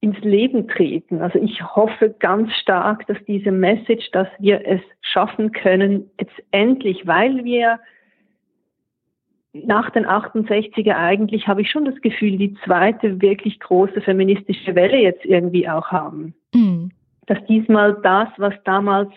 ins 0.00 0.18
Leben 0.20 0.68
treten. 0.68 1.20
Also 1.20 1.38
ich 1.38 1.62
hoffe 1.62 2.14
ganz 2.18 2.52
stark, 2.56 3.06
dass 3.06 3.16
diese 3.26 3.50
Message, 3.50 4.10
dass 4.12 4.28
wir 4.38 4.66
es 4.66 4.80
schaffen 5.00 5.52
können, 5.52 6.10
jetzt 6.20 6.34
endlich, 6.50 7.06
weil 7.06 7.44
wir 7.44 7.80
nach 9.64 9.90
den 9.90 10.06
68er 10.06 10.94
eigentlich 10.94 11.48
habe 11.48 11.62
ich 11.62 11.70
schon 11.70 11.86
das 11.86 12.00
Gefühl, 12.02 12.36
die 12.36 12.54
zweite 12.64 13.20
wirklich 13.22 13.58
große 13.58 14.00
feministische 14.02 14.74
Welle 14.74 14.98
jetzt 14.98 15.24
irgendwie 15.24 15.68
auch 15.68 15.88
haben. 15.88 16.34
Mhm. 16.54 16.90
Dass 17.26 17.44
diesmal 17.46 17.98
das, 18.02 18.28
was 18.36 18.54
damals 18.64 19.08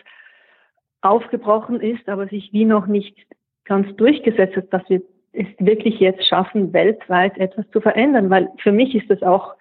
aufgebrochen 1.01 1.81
ist, 1.81 2.07
aber 2.07 2.27
sich 2.27 2.51
wie 2.53 2.65
noch 2.65 2.87
nicht 2.87 3.15
ganz 3.65 3.93
durchgesetzt 3.97 4.55
hat, 4.55 4.73
dass 4.73 4.89
wir 4.89 5.01
es 5.33 5.47
wirklich 5.59 5.99
jetzt 5.99 6.25
schaffen, 6.27 6.73
weltweit 6.73 7.37
etwas 7.37 7.69
zu 7.71 7.81
verändern. 7.81 8.29
Weil 8.29 8.49
für 8.61 8.71
mich 8.71 8.95
ist 8.95 9.11
es 9.11 9.21
auch 9.21 9.55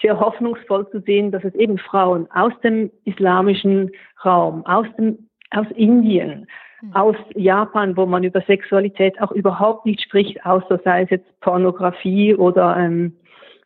sehr 0.00 0.18
hoffnungsvoll 0.18 0.88
zu 0.90 1.00
sehen, 1.00 1.30
dass 1.30 1.44
es 1.44 1.54
eben 1.54 1.78
Frauen 1.78 2.28
aus 2.32 2.52
dem 2.62 2.90
islamischen 3.04 3.90
Raum, 4.24 4.64
aus 4.66 4.86
dem, 4.98 5.28
aus 5.50 5.66
Indien, 5.74 6.46
hm. 6.80 6.96
aus 6.96 7.16
Japan, 7.34 7.96
wo 7.96 8.06
man 8.06 8.24
über 8.24 8.40
Sexualität 8.42 9.20
auch 9.20 9.32
überhaupt 9.32 9.86
nicht 9.86 10.00
spricht, 10.00 10.44
außer 10.44 10.80
sei 10.84 11.02
es 11.02 11.10
jetzt 11.10 11.40
Pornografie 11.40 12.34
oder 12.34 12.76
ähm, 12.76 13.16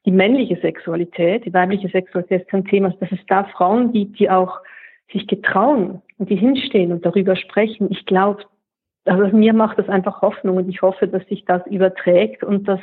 die 0.06 0.12
männliche 0.12 0.56
Sexualität, 0.60 1.46
die 1.46 1.54
weibliche 1.54 1.88
Sexualität 1.88 2.42
ist 2.42 2.50
kein 2.50 2.64
Thema, 2.64 2.90
dass 3.00 3.10
es 3.10 3.24
da 3.26 3.44
Frauen 3.44 3.92
gibt, 3.92 4.18
die 4.18 4.28
auch 4.28 4.60
sich 5.12 5.26
getrauen 5.26 6.02
und 6.18 6.28
die 6.28 6.36
hinstehen 6.36 6.92
und 6.92 7.06
darüber 7.06 7.36
sprechen. 7.36 7.88
Ich 7.90 8.04
glaube, 8.04 8.44
also 9.06 9.34
mir 9.36 9.54
macht 9.54 9.78
das 9.78 9.88
einfach 9.88 10.20
Hoffnung 10.22 10.58
und 10.58 10.68
ich 10.68 10.82
hoffe, 10.82 11.08
dass 11.08 11.26
sich 11.26 11.44
das 11.44 11.66
überträgt 11.66 12.42
und 12.42 12.68
dass 12.68 12.80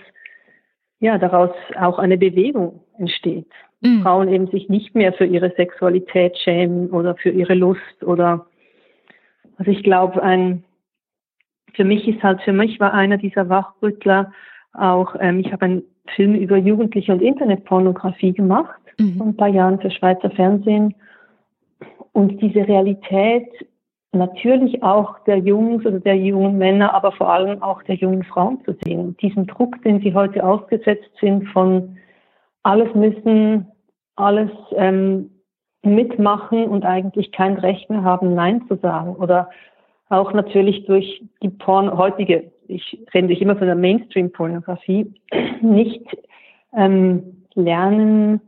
ja 1.01 1.17
daraus 1.17 1.51
auch 1.77 1.99
eine 1.99 2.17
Bewegung 2.17 2.79
entsteht. 2.97 3.51
Mhm. 3.81 4.01
Frauen 4.03 4.29
eben 4.29 4.47
sich 4.47 4.69
nicht 4.69 4.95
mehr 4.95 5.11
für 5.11 5.25
ihre 5.25 5.51
Sexualität 5.57 6.37
schämen 6.37 6.89
oder 6.91 7.15
für 7.15 7.31
ihre 7.31 7.55
Lust 7.55 8.03
oder 8.03 8.45
also 9.57 9.69
ich 9.69 9.83
glaube, 9.83 10.23
ein, 10.23 10.63
für 11.75 11.83
mich 11.83 12.07
ist 12.07 12.23
halt, 12.23 12.41
für 12.41 12.51
mich 12.51 12.79
war 12.79 12.95
einer 12.95 13.17
dieser 13.17 13.47
Wachrüttler 13.47 14.31
auch, 14.73 15.15
ähm, 15.19 15.39
ich 15.39 15.51
habe 15.51 15.65
einen 15.65 15.83
Film 16.15 16.33
über 16.33 16.57
Jugendliche 16.57 17.11
und 17.11 17.21
Internetpornografie 17.21 18.33
gemacht, 18.33 18.81
mhm. 18.97 19.17
vor 19.17 19.27
ein 19.27 19.37
paar 19.37 19.49
Jahren 19.49 19.79
für 19.79 19.91
Schweizer 19.91 20.31
Fernsehen. 20.31 20.95
Und 22.11 22.41
diese 22.41 22.67
Realität 22.67 23.47
natürlich 24.13 24.83
auch 24.83 25.19
der 25.25 25.37
Jungs 25.37 25.85
oder 25.85 25.99
der 25.99 26.17
jungen 26.17 26.57
Männer, 26.57 26.93
aber 26.93 27.11
vor 27.11 27.31
allem 27.31 27.61
auch 27.61 27.81
der 27.83 27.95
jungen 27.95 28.23
Frauen 28.23 28.63
zu 28.65 28.75
sehen. 28.83 29.15
Diesen 29.21 29.47
Druck, 29.47 29.81
den 29.83 30.01
sie 30.01 30.13
heute 30.13 30.43
ausgesetzt 30.45 31.09
sind 31.19 31.47
von 31.49 31.97
alles 32.63 32.93
müssen, 32.93 33.67
alles 34.15 34.51
ähm, 34.75 35.31
mitmachen 35.83 36.65
und 36.65 36.85
eigentlich 36.85 37.31
kein 37.31 37.57
Recht 37.57 37.89
mehr 37.89 38.03
haben, 38.03 38.35
Nein 38.35 38.63
zu 38.67 38.75
sagen. 38.75 39.15
Oder 39.15 39.49
auch 40.09 40.33
natürlich 40.33 40.85
durch 40.85 41.23
die 41.41 41.49
Porn, 41.49 41.97
heutige, 41.97 42.51
ich 42.67 43.03
rede 43.13 43.27
nicht 43.27 43.41
immer 43.41 43.55
von 43.55 43.67
der 43.67 43.75
Mainstream-Pornografie, 43.75 45.13
nicht 45.61 46.05
ähm, 46.75 47.45
lernen, 47.55 48.41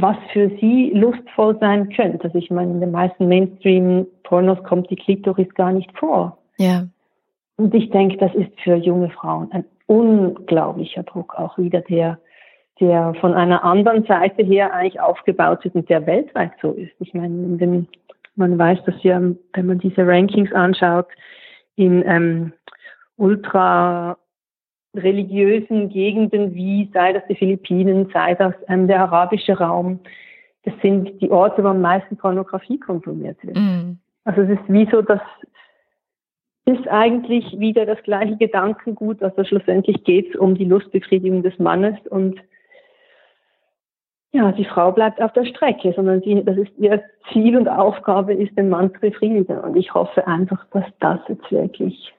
was 0.00 0.16
für 0.32 0.50
sie 0.60 0.90
lustvoll 0.94 1.58
sein 1.58 1.88
könnte. 1.90 2.24
Also 2.24 2.38
ich 2.38 2.50
meine, 2.50 2.72
in 2.72 2.80
den 2.80 2.90
meisten 2.90 3.28
Mainstream-Pornos 3.28 4.62
kommt 4.64 4.90
die 4.90 4.96
Klitoris 4.96 5.52
gar 5.54 5.72
nicht 5.72 5.90
vor. 5.98 6.38
Ja. 6.58 6.86
Und 7.56 7.74
ich 7.74 7.90
denke, 7.90 8.16
das 8.18 8.34
ist 8.34 8.50
für 8.62 8.76
junge 8.76 9.10
Frauen 9.10 9.50
ein 9.52 9.64
unglaublicher 9.86 11.02
Druck 11.02 11.34
auch 11.34 11.58
wieder, 11.58 11.80
der, 11.80 12.18
der 12.80 13.14
von 13.20 13.34
einer 13.34 13.64
anderen 13.64 14.04
Seite 14.04 14.44
her 14.44 14.72
eigentlich 14.72 15.00
aufgebaut 15.00 15.64
ist 15.64 15.74
und 15.74 15.88
der 15.88 16.06
weltweit 16.06 16.52
so 16.62 16.72
ist. 16.72 16.92
Ich 17.00 17.14
meine, 17.14 17.56
den, 17.56 17.88
man 18.36 18.58
weiß, 18.58 18.78
dass 18.84 19.02
ja, 19.02 19.20
wenn 19.20 19.66
man 19.66 19.78
diese 19.78 20.06
Rankings 20.06 20.52
anschaut, 20.52 21.08
in 21.74 22.04
ähm, 22.06 22.52
ultra 23.16 24.16
religiösen 24.94 25.88
Gegenden 25.88 26.54
wie, 26.54 26.90
sei 26.92 27.12
das 27.12 27.22
die 27.28 27.34
Philippinen, 27.34 28.08
sei 28.12 28.34
das 28.34 28.54
ähm, 28.68 28.88
der 28.88 29.00
arabische 29.02 29.58
Raum, 29.58 30.00
das 30.64 30.74
sind 30.82 31.20
die 31.20 31.30
Orte, 31.30 31.62
wo 31.62 31.68
am 31.68 31.80
meisten 31.80 32.16
Pornografie 32.16 32.78
konsumiert 32.78 33.38
wird. 33.42 33.56
Mm. 33.56 33.98
Also 34.24 34.42
es 34.42 34.50
ist 34.50 34.68
wie 34.68 34.88
so, 34.90 35.02
das 35.02 35.20
ist 36.66 36.86
eigentlich 36.88 37.58
wieder 37.58 37.86
das 37.86 38.02
gleiche 38.02 38.36
Gedankengut, 38.36 39.22
also 39.22 39.44
schlussendlich 39.44 40.04
geht 40.04 40.30
es 40.30 40.36
um 40.36 40.54
die 40.54 40.66
Lustbefriedigung 40.66 41.42
des 41.42 41.58
Mannes 41.58 41.96
und 42.10 42.40
ja, 44.30 44.52
die 44.52 44.66
Frau 44.66 44.92
bleibt 44.92 45.22
auf 45.22 45.32
der 45.32 45.46
Strecke, 45.46 45.92
sondern 45.96 46.20
sie, 46.20 46.44
das 46.44 46.58
ist 46.58 46.70
ihr 46.76 47.02
Ziel 47.32 47.56
und 47.56 47.66
Aufgabe 47.66 48.34
ist, 48.34 48.56
den 48.58 48.68
Mann 48.68 48.92
zu 48.92 49.00
befriedigen. 49.00 49.58
Und 49.58 49.74
ich 49.74 49.94
hoffe 49.94 50.26
einfach, 50.26 50.66
dass 50.70 50.84
das 51.00 51.20
jetzt 51.28 51.50
wirklich 51.50 52.12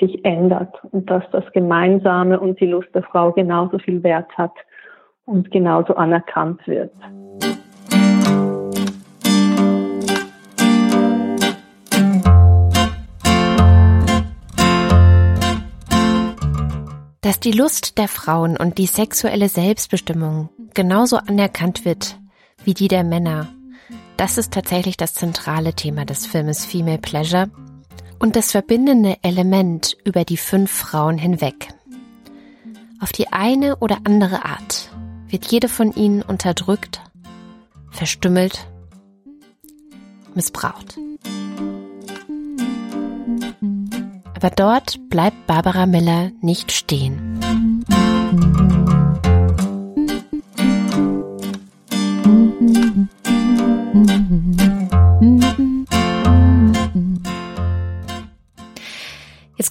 sich 0.00 0.24
ändert 0.24 0.74
und 0.90 1.08
dass 1.10 1.24
das 1.32 1.44
Gemeinsame 1.52 2.38
und 2.38 2.60
die 2.60 2.66
Lust 2.66 2.88
der 2.94 3.02
Frau 3.02 3.32
genauso 3.32 3.78
viel 3.78 4.02
Wert 4.02 4.30
hat 4.36 4.52
und 5.24 5.50
genauso 5.50 5.94
anerkannt 5.94 6.66
wird. 6.66 6.92
Dass 17.20 17.38
die 17.40 17.52
Lust 17.52 17.98
der 17.98 18.08
Frauen 18.08 18.56
und 18.56 18.78
die 18.78 18.86
sexuelle 18.86 19.48
Selbstbestimmung 19.48 20.50
genauso 20.74 21.16
anerkannt 21.16 21.84
wird 21.84 22.18
wie 22.64 22.74
die 22.74 22.88
der 22.88 23.04
Männer, 23.04 23.48
das 24.16 24.38
ist 24.38 24.52
tatsächlich 24.52 24.96
das 24.96 25.14
zentrale 25.14 25.72
Thema 25.72 26.04
des 26.04 26.26
Filmes 26.26 26.64
Female 26.64 26.98
Pleasure 26.98 27.48
und 28.22 28.36
das 28.36 28.52
verbindende 28.52 29.16
Element 29.22 29.96
über 30.04 30.24
die 30.24 30.36
fünf 30.36 30.70
Frauen 30.70 31.18
hinweg. 31.18 31.74
Auf 33.00 33.10
die 33.10 33.32
eine 33.32 33.76
oder 33.78 33.98
andere 34.04 34.44
Art 34.44 34.90
wird 35.26 35.50
jede 35.50 35.68
von 35.68 35.92
ihnen 35.92 36.22
unterdrückt, 36.22 37.00
verstümmelt, 37.90 38.68
missbraucht. 40.36 40.96
Aber 44.36 44.50
dort 44.50 45.00
bleibt 45.10 45.48
Barbara 45.48 45.86
Miller 45.86 46.30
nicht 46.40 46.70
stehen. 46.70 47.31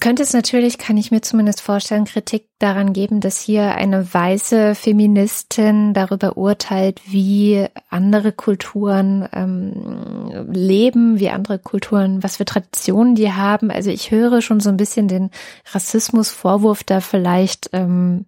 Könnte 0.02 0.24
es 0.24 0.34
natürlich, 0.34 0.78
kann 0.80 0.98
ich 0.98 1.12
mir 1.12 1.22
zumindest 1.22 1.62
vorstellen, 1.62 2.06
Kritik 2.06 2.48
daran 2.60 2.92
geben, 2.92 3.22
dass 3.22 3.40
hier 3.40 3.76
eine 3.76 4.14
weiße 4.14 4.76
Feministin 4.76 5.94
darüber 5.94 6.36
urteilt, 6.38 7.00
wie 7.06 7.68
andere 7.90 8.32
Kulturen 8.32 9.30
ähm, 9.32 10.50
leben, 10.52 11.20
wie 11.20 11.30
andere 11.30 11.60
Kulturen, 11.60 12.24
was 12.24 12.38
für 12.38 12.46
Traditionen 12.46 13.16
die 13.16 13.32
haben. 13.32 13.72
Also 13.72 13.92
ich 13.92 14.12
höre 14.12 14.42
schon 14.42 14.60
so 14.60 14.70
ein 14.70 14.78
bisschen 14.78 15.08
den 15.08 15.30
Rassismusvorwurf 15.72 16.84
da 16.84 17.00
vielleicht 17.00 17.70
ähm, 17.72 18.26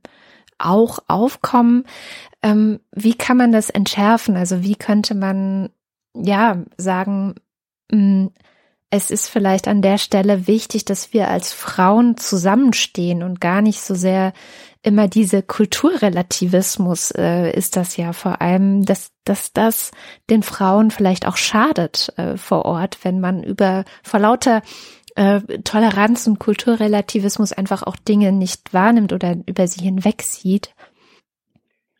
auch 0.59 0.99
aufkommen. 1.07 1.85
Ähm, 2.43 2.81
wie 2.91 3.15
kann 3.15 3.37
man 3.37 3.51
das 3.51 3.71
entschärfen? 3.71 4.37
Also 4.37 4.63
wie 4.63 4.75
könnte 4.75 5.15
man 5.15 5.69
ja 6.15 6.63
sagen, 6.77 7.33
mh, 7.91 7.97
hm, 7.97 8.31
es 8.95 9.09
ist 9.09 9.27
vielleicht 9.27 9.67
an 9.67 9.81
der 9.81 9.97
Stelle 9.97 10.45
wichtig, 10.45 10.85
dass 10.85 11.13
wir 11.13 11.27
als 11.27 11.51
Frauen 11.51 12.15
zusammenstehen 12.15 13.23
und 13.23 13.41
gar 13.41 13.63
nicht 13.63 13.81
so 13.81 13.95
sehr 13.95 14.33
immer 14.83 15.07
diese 15.07 15.41
Kulturrelativismus 15.41 17.09
äh, 17.17 17.49
ist 17.57 17.75
das 17.75 17.97
ja 17.97 18.13
vor 18.13 18.39
allem, 18.39 18.85
dass, 18.85 19.11
dass 19.23 19.51
das 19.51 19.89
den 20.29 20.43
Frauen 20.43 20.91
vielleicht 20.91 21.27
auch 21.27 21.37
schadet 21.37 22.13
äh, 22.17 22.37
vor 22.37 22.65
Ort, 22.65 23.03
wenn 23.03 23.19
man 23.19 23.41
über 23.41 23.83
vor 24.03 24.19
lauter 24.19 24.61
äh, 25.15 25.39
Toleranz 25.63 26.27
und 26.27 26.37
Kulturrelativismus 26.37 27.51
einfach 27.51 27.81
auch 27.81 27.95
Dinge 27.95 28.31
nicht 28.31 28.75
wahrnimmt 28.75 29.11
oder 29.11 29.37
über 29.47 29.65
sie 29.65 29.83
hinwegsieht. 29.83 30.75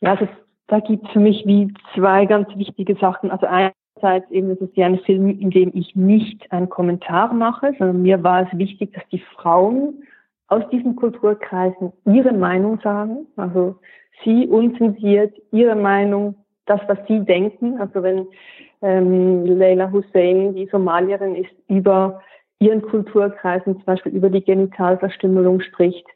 Ja, 0.00 0.12
also 0.12 0.28
da 0.68 0.78
gibt 0.78 1.06
es 1.06 1.12
für 1.12 1.20
mich 1.20 1.42
wie 1.44 1.74
zwei 1.96 2.26
ganz 2.26 2.46
wichtige 2.54 2.94
Sachen. 3.00 3.32
Also 3.32 3.46
ein 3.46 3.72
einerseits 3.96 4.30
eben, 4.30 4.50
es 4.50 4.60
ist 4.60 4.76
ja 4.76 4.86
ein 4.86 4.98
Film, 5.00 5.28
in 5.28 5.50
dem 5.50 5.70
ich 5.74 5.94
nicht 5.94 6.50
einen 6.52 6.68
Kommentar 6.68 7.32
mache, 7.32 7.74
sondern 7.78 8.02
mir 8.02 8.22
war 8.22 8.42
es 8.42 8.58
wichtig, 8.58 8.92
dass 8.92 9.04
die 9.10 9.22
Frauen 9.36 10.04
aus 10.48 10.62
diesen 10.70 10.96
Kulturkreisen 10.96 11.92
ihre 12.04 12.32
Meinung 12.32 12.80
sagen, 12.82 13.26
also 13.36 13.76
sie 14.24 14.46
unzensiert 14.46 15.34
ihre 15.52 15.74
Meinung, 15.74 16.36
das, 16.66 16.80
was 16.86 16.98
sie 17.08 17.20
denken. 17.20 17.78
Also 17.78 18.02
wenn 18.02 18.26
ähm, 18.82 19.44
Leila 19.44 19.90
Hussein, 19.90 20.54
die 20.54 20.66
Somalierin 20.70 21.34
ist, 21.34 21.52
über 21.68 22.22
ihren 22.58 22.82
Kulturkreisen, 22.82 23.74
zum 23.74 23.84
Beispiel 23.84 24.12
über 24.12 24.30
die 24.30 24.42
Genitalverstümmelung 24.42 25.60
spricht, 25.60 26.06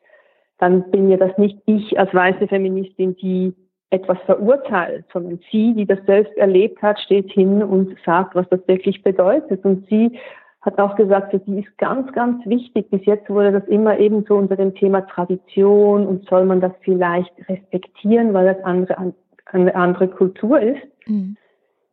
dann 0.59 0.91
bin 0.91 1.11
ja 1.11 1.17
das 1.17 1.37
nicht 1.39 1.59
ich 1.67 1.99
als 1.99 2.13
weiße 2.15 2.49
Feministin, 2.49 3.17
die 3.17 3.55
etwas 3.91 4.19
verurteilt, 4.27 5.07
sondern 5.13 5.41
sie, 5.51 5.75
die 5.75 5.87
das 5.87 5.99
selbst 6.07 6.37
erlebt 6.37 6.83
hat, 6.83 7.01
steht 7.01 7.31
hin 7.33 7.63
und 7.63 7.97
sagt, 8.05 8.35
was 8.35 8.49
das 8.51 8.61
wirklich 8.67 9.03
bedeutet. 9.03 9.65
Und 9.65 9.87
sie 9.89 10.19
hat 10.61 10.79
auch 10.79 10.97
gesagt, 10.97 11.31
für 11.31 11.41
sie 11.47 11.61
ist 11.61 11.79
ganz, 11.79 12.13
ganz 12.13 12.45
wichtig. 12.45 12.91
Bis 12.91 13.05
jetzt 13.07 13.31
wurde 13.31 13.53
das 13.53 13.65
immer 13.69 13.99
eben 13.99 14.25
so 14.27 14.37
unter 14.37 14.57
dem 14.57 14.75
Thema 14.75 15.03
Tradition 15.03 16.07
und 16.07 16.29
soll 16.29 16.45
man 16.45 16.61
das 16.61 16.73
vielleicht 16.81 17.33
respektieren, 17.49 18.35
weil 18.35 18.55
das 18.55 18.63
andere, 18.65 19.15
eine 19.47 19.75
andere 19.75 20.09
Kultur 20.09 20.61
ist. 20.61 20.83
Mhm. 21.07 21.37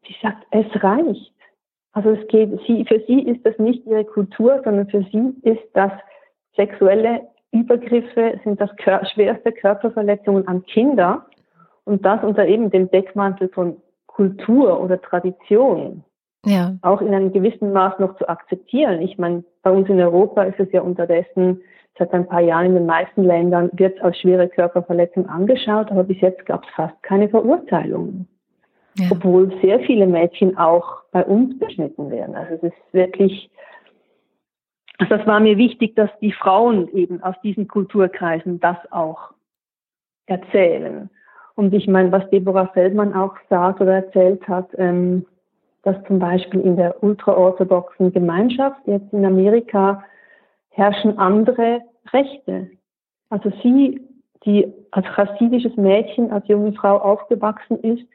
Sie 0.08 0.15
sagt, 0.21 0.45
es 0.51 0.65
reicht. 0.84 1.34
Also 1.93 2.10
es 2.10 2.27
geht, 2.27 2.49
sie, 2.67 2.84
für 2.86 3.01
sie 3.08 3.21
ist 3.21 3.45
das 3.45 3.58
nicht 3.58 3.86
ihre 3.86 4.03
Kultur, 4.03 4.62
sondern 4.65 4.89
für 4.89 5.03
sie 5.13 5.34
ist 5.43 5.63
das 5.73 5.91
sexuelle 6.58 7.21
Übergriffe, 7.51 8.39
sind 8.43 8.60
das 8.60 8.69
schwerste 9.13 9.53
Körperverletzungen 9.53 10.45
an 10.47 10.65
Kinder. 10.65 11.25
Und 11.86 12.06
das 12.06 12.24
unter 12.24 12.45
eben 12.48 12.69
dem 12.69 12.89
Deckmantel 12.89 13.50
von 13.50 13.78
Kultur 14.08 14.82
oder 14.82 15.02
Tradition. 15.02 16.04
Ja. 16.45 16.76
Auch 16.82 17.02
in 17.02 17.13
einem 17.13 17.32
gewissen 17.32 17.74
Maß 17.74 18.00
noch 18.00 18.17
zu 18.17 18.28
akzeptieren. 18.28 19.02
Ich 19.02 19.17
meine, 19.17 19.43
bei 19.62 19.71
uns 19.71 19.89
in 19.89 20.00
Europa 20.00 20.43
ist 20.43 20.60
es 20.60 20.71
ja 20.71 20.82
unterdessen 20.82 21.62
seit 21.98 22.13
ein 22.13 22.28
paar 22.28 22.41
Jahren 22.41 22.67
in 22.67 22.74
den 22.76 22.86
meisten 22.86 23.24
Ländern 23.24 23.69
wird 23.74 24.02
als 24.02 24.19
schwere 24.19 24.50
Körperverletzung 24.50 25.30
angeschaut, 25.30 25.91
aber 25.91 26.04
bis 26.04 26.19
jetzt 26.21 26.45
gab 26.45 26.63
es 26.63 26.69
fast 26.76 27.02
keine 27.04 27.30
Verurteilungen. 27.30 28.28
Ja. 28.98 29.08
Obwohl 29.12 29.54
sehr 29.62 29.80
viele 29.82 30.08
Mädchen 30.08 30.58
auch 30.58 31.04
bei 31.12 31.24
uns 31.26 31.58
beschnitten 31.60 32.10
werden. 32.12 32.36
Also 32.36 32.56
es 32.56 32.63
ist 32.63 32.93
wirklich, 32.93 33.50
also 34.98 35.17
das 35.17 35.28
war 35.28 35.39
mir 35.39 35.58
wichtig, 35.58 35.95
dass 35.95 36.10
die 36.21 36.32
Frauen 36.32 36.88
eben 36.89 37.21
aus 37.21 37.36
diesen 37.43 37.67
Kulturkreisen 37.67 38.60
das 38.60 38.78
auch 38.91 39.32
erzählen. 40.28 41.10
Und 41.56 41.74
ich 41.74 41.88
meine, 41.88 42.12
was 42.12 42.30
Deborah 42.30 42.68
Feldmann 42.68 43.13
auch 43.13 43.36
sagt 43.50 43.82
oder 43.82 43.96
erzählt 43.96 44.48
hat, 44.48 44.70
ähm, 44.78 45.26
dass 45.84 45.96
zum 46.06 46.20
Beispiel 46.20 46.62
in 46.62 46.76
der 46.76 47.02
ultraorthodoxen 47.04 48.12
Gemeinschaft 48.12 48.80
jetzt 48.86 49.13
in 49.13 49.26
Amerika 49.26 50.04
herrschen 50.70 51.18
andere 51.18 51.82
Rechte. 52.12 52.70
Also 53.30 53.52
sie 53.63 54.02
die 54.46 54.72
als 54.91 55.08
chassidisches 55.08 55.76
Mädchen, 55.76 56.32
als 56.32 56.48
junge 56.48 56.74
Frau 56.74 56.98
aufgewachsen 56.98 57.80
ist, 57.80 58.06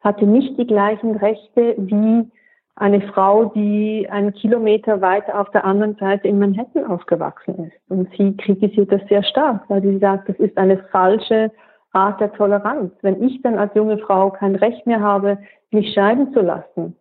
hatte 0.00 0.26
nicht 0.26 0.58
die 0.58 0.66
gleichen 0.66 1.16
Rechte 1.16 1.74
wie 1.78 2.28
eine 2.74 3.00
Frau, 3.00 3.46
die 3.46 4.06
einen 4.10 4.34
Kilometer 4.34 5.00
weiter 5.00 5.40
auf 5.40 5.50
der 5.50 5.64
anderen 5.64 5.96
Seite 5.96 6.28
in 6.28 6.38
Manhattan 6.38 6.84
aufgewachsen 6.84 7.66
ist. 7.66 7.90
Und 7.90 8.08
sie 8.16 8.36
kritisiert 8.36 8.92
das 8.92 9.00
sehr 9.08 9.22
stark, 9.22 9.64
weil 9.68 9.82
sie 9.82 9.98
sagt, 9.98 10.28
das 10.28 10.36
ist 10.36 10.58
eine 10.58 10.78
falsche 10.90 11.50
Art 11.92 12.20
der 12.20 12.32
Toleranz. 12.32 12.92
Wenn 13.02 13.22
ich 13.22 13.40
dann 13.42 13.58
als 13.58 13.74
junge 13.74 13.98
Frau 13.98 14.30
kein 14.30 14.54
Recht 14.56 14.86
mehr 14.86 15.00
habe, 15.00 15.38
mich 15.70 15.92
scheiden 15.94 16.32
zu 16.32 16.40
lassen, 16.40 16.96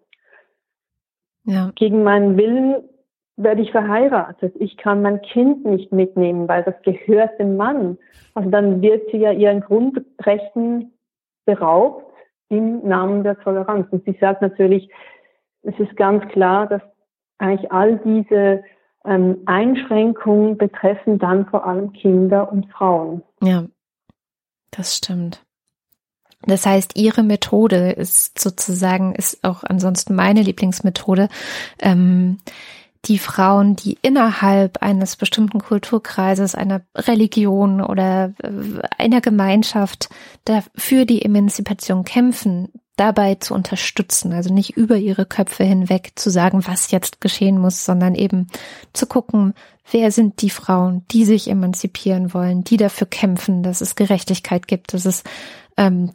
ja. 1.43 1.71
gegen 1.76 2.04
meinen 2.04 2.38
Willen 2.38 2.84
werde 3.38 3.62
ich 3.62 3.71
verheiratet. 3.71 4.56
Ich 4.60 4.78
kann 4.78 5.02
mein 5.02 5.21
Kind 5.21 5.65
nicht 5.65 5.91
mitnehmen, 5.91 6.48
weil 6.48 6.63
das 6.63 6.76
gehört 6.84 7.38
dem 7.39 7.58
Mann. 7.58 7.98
Also 8.34 8.50
dann 8.50 8.82
wird 8.82 9.10
sie 9.12 9.17
ja 9.17 9.32
ihren 9.32 9.62
Grundrechten 9.62 10.93
beraubt 11.45 12.06
im 12.50 12.88
Namen 12.88 13.24
der 13.24 13.38
Toleranz. 13.39 13.88
Und 13.91 14.06
sie 14.06 14.17
sagt 14.19 14.41
natürlich, 14.41 14.89
es 15.63 15.78
ist 15.80 15.95
ganz 15.98 16.26
klar, 16.30 16.67
dass 16.67 16.82
eigentlich 17.38 17.71
all 17.71 17.98
diese 17.98 18.63
ähm, 19.04 19.41
Einschränkungen 19.45 20.58
betreffen 20.58 21.19
dann 21.19 21.45
vor 21.48 21.65
allem 21.65 21.91
Kinder 21.93 22.52
und 22.52 22.71
Frauen. 22.71 23.21
Ja, 23.41 23.65
das 24.76 24.96
stimmt. 24.96 25.42
Das 26.46 26.66
heißt, 26.66 26.96
ihre 26.96 27.24
Methode 27.24 27.92
ist 27.92 28.40
sozusagen, 28.40 29.16
ist 29.16 29.44
auch 29.44 29.64
ansonsten 29.64 30.16
meine 30.16 30.42
Lieblingsmethode, 30.42 31.30
ähm, 31.80 32.38
die 33.06 33.20
Frauen, 33.20 33.76
die 33.76 33.98
innerhalb 34.02 34.82
eines 34.82 35.16
bestimmten 35.16 35.60
Kulturkreises, 35.60 36.56
einer 36.56 36.82
Religion 36.96 37.82
oder 37.82 38.34
äh, 38.42 38.50
einer 38.98 39.22
Gemeinschaft 39.22 40.10
für 40.76 41.06
die 41.06 41.24
Emanzipation 41.24 42.04
kämpfen, 42.04 42.70
dabei 42.95 43.36
zu 43.36 43.53
unterstützen, 43.53 44.34
also 44.34 44.53
nicht 44.53 44.77
über 44.77 44.97
ihre 44.97 45.25
Köpfe 45.25 45.63
hinweg 45.63 46.13
zu 46.15 46.29
sagen, 46.29 46.65
was 46.65 46.91
jetzt 46.91 47.21
geschehen 47.21 47.58
muss, 47.58 47.86
sondern 47.86 48.15
eben 48.15 48.47
zu 48.93 49.05
gucken, 49.05 49.53
wer 49.91 50.12
sind 50.12 50.41
die 50.41 50.49
Frauen, 50.49 51.05
die 51.12 51.25
sich 51.25 51.49
emanzipieren 51.49 52.34
wollen, 52.34 52.63
die 52.63 52.77
dafür 52.77 53.08
kämpfen, 53.08 53.63
dass 53.63 53.81
es 53.81 53.95
Gerechtigkeit 53.95 54.67
gibt, 54.67 54.93
dass 54.93 55.05
es 55.05 55.23
ähm, 55.77 56.12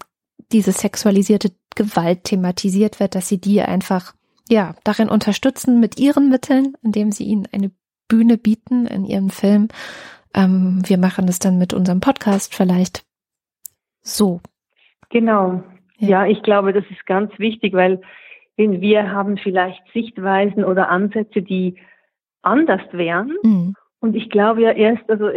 diese 0.52 0.72
sexualisierte 0.72 1.52
Gewalt 1.74 2.24
thematisiert 2.24 2.98
wird, 2.98 3.14
dass 3.14 3.28
sie 3.28 3.38
die 3.38 3.60
einfach 3.60 4.14
ja 4.48 4.74
darin 4.82 5.08
unterstützen 5.08 5.80
mit 5.80 6.00
ihren 6.00 6.28
Mitteln, 6.28 6.74
indem 6.82 7.12
sie 7.12 7.24
ihnen 7.24 7.46
eine 7.52 7.70
Bühne 8.08 8.38
bieten 8.38 8.86
in 8.86 9.04
ihrem 9.04 9.30
Film. 9.30 9.68
Ähm, 10.34 10.82
wir 10.84 10.98
machen 10.98 11.28
es 11.28 11.38
dann 11.38 11.58
mit 11.58 11.72
unserem 11.72 12.00
Podcast 12.00 12.54
vielleicht 12.54 13.04
so. 14.02 14.40
Genau, 15.10 15.62
ja. 16.08 16.26
ich 16.26 16.42
glaube, 16.42 16.72
das 16.72 16.84
ist 16.90 17.06
ganz 17.06 17.30
wichtig, 17.38 17.72
weil 17.74 18.00
wir 18.56 19.10
haben 19.10 19.38
vielleicht 19.38 19.80
Sichtweisen 19.92 20.64
oder 20.64 20.90
Ansätze, 20.90 21.42
die 21.42 21.76
anders 22.42 22.82
wären. 22.92 23.36
Mhm. 23.42 23.74
Und 24.00 24.16
ich 24.16 24.30
glaube 24.30 24.62
ja 24.62 24.72
erst, 24.72 25.08
also 25.08 25.30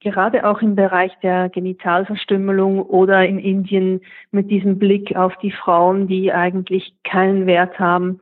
gerade 0.00 0.46
auch 0.46 0.62
im 0.62 0.74
Bereich 0.74 1.12
der 1.22 1.48
Genitalverstümmelung 1.48 2.82
oder 2.82 3.26
in 3.26 3.38
Indien 3.38 4.00
mit 4.30 4.50
diesem 4.50 4.78
Blick 4.78 5.16
auf 5.16 5.36
die 5.38 5.50
Frauen, 5.50 6.06
die 6.06 6.32
eigentlich 6.32 6.94
keinen 7.04 7.46
Wert 7.46 7.78
haben. 7.78 8.20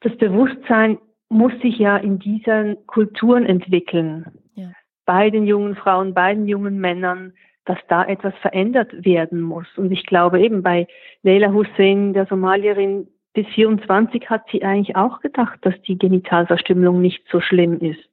Das 0.00 0.16
Bewusstsein 0.16 0.98
muss 1.28 1.52
sich 1.62 1.78
ja 1.78 1.96
in 1.96 2.18
diesen 2.18 2.86
Kulturen 2.86 3.46
entwickeln. 3.46 4.26
Ja. 4.54 4.70
Bei 5.04 5.30
den 5.30 5.46
jungen 5.46 5.74
Frauen, 5.76 6.14
bei 6.14 6.34
den 6.34 6.46
jungen 6.46 6.78
Männern, 6.78 7.32
dass 7.64 7.78
da 7.88 8.04
etwas 8.04 8.34
verändert 8.40 9.04
werden 9.04 9.40
muss. 9.40 9.66
Und 9.76 9.92
ich 9.92 10.04
glaube 10.06 10.40
eben 10.40 10.62
bei 10.62 10.86
Leila 11.22 11.52
Hussein, 11.52 12.12
der 12.12 12.26
Somalierin, 12.26 13.08
bis 13.34 13.46
24 13.48 14.28
hat 14.28 14.42
sie 14.50 14.62
eigentlich 14.62 14.96
auch 14.96 15.20
gedacht, 15.20 15.58
dass 15.62 15.80
die 15.82 15.96
Genitalverstümmelung 15.96 17.00
nicht 17.00 17.24
so 17.30 17.40
schlimm 17.40 17.78
ist. 17.78 18.08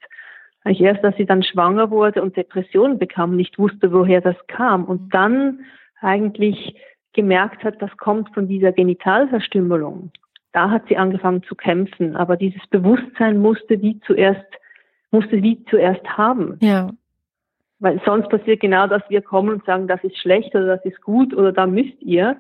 Eigentlich 0.64 0.82
erst, 0.82 1.04
dass 1.04 1.16
sie 1.16 1.26
dann 1.26 1.44
schwanger 1.44 1.90
wurde 1.90 2.22
und 2.22 2.38
Depressionen 2.38 3.00
bekam, 3.00 3.36
nicht 3.36 3.58
wusste, 3.60 3.92
woher 3.92 4.22
das 4.22 4.36
kam. 4.48 4.86
Und 4.86 5.14
dann 5.14 5.62
eigentlich 6.02 6.76
gemerkt 7.14 7.64
hat, 7.64 7.82
das 7.82 7.96
kommt 7.98 8.34
von 8.34 8.48
dieser 8.48 8.72
Genitalverstümmelung. 8.72 10.12
Da 10.52 10.70
hat 10.70 10.84
sie 10.88 10.98
angefangen 10.98 11.44
zu 11.44 11.56
kämpfen. 11.56 12.16
Aber 12.16 12.38
dieses 12.38 12.66
Bewusstsein 12.68 13.40
musste 13.40 13.78
die 13.78 14.00
zuerst, 14.02 14.46
musste 15.12 15.42
die 15.42 15.64
zuerst 15.66 16.06
haben. 16.18 16.58
Ja. 16.62 16.92
Weil 17.80 18.02
sonst 18.06 18.30
passiert 18.30 18.60
genau, 18.60 18.88
dass 18.88 19.04
wir 19.10 19.22
kommen 19.22 19.50
und 19.50 19.66
sagen, 19.66 19.88
das 19.88 20.04
ist 20.04 20.18
schlecht 20.18 20.54
oder 20.54 20.78
das 20.78 20.86
ist 20.86 21.02
gut 21.02 21.34
oder 21.34 21.52
da 21.52 21.66
müsst 21.66 22.02
ihr. 22.02 22.38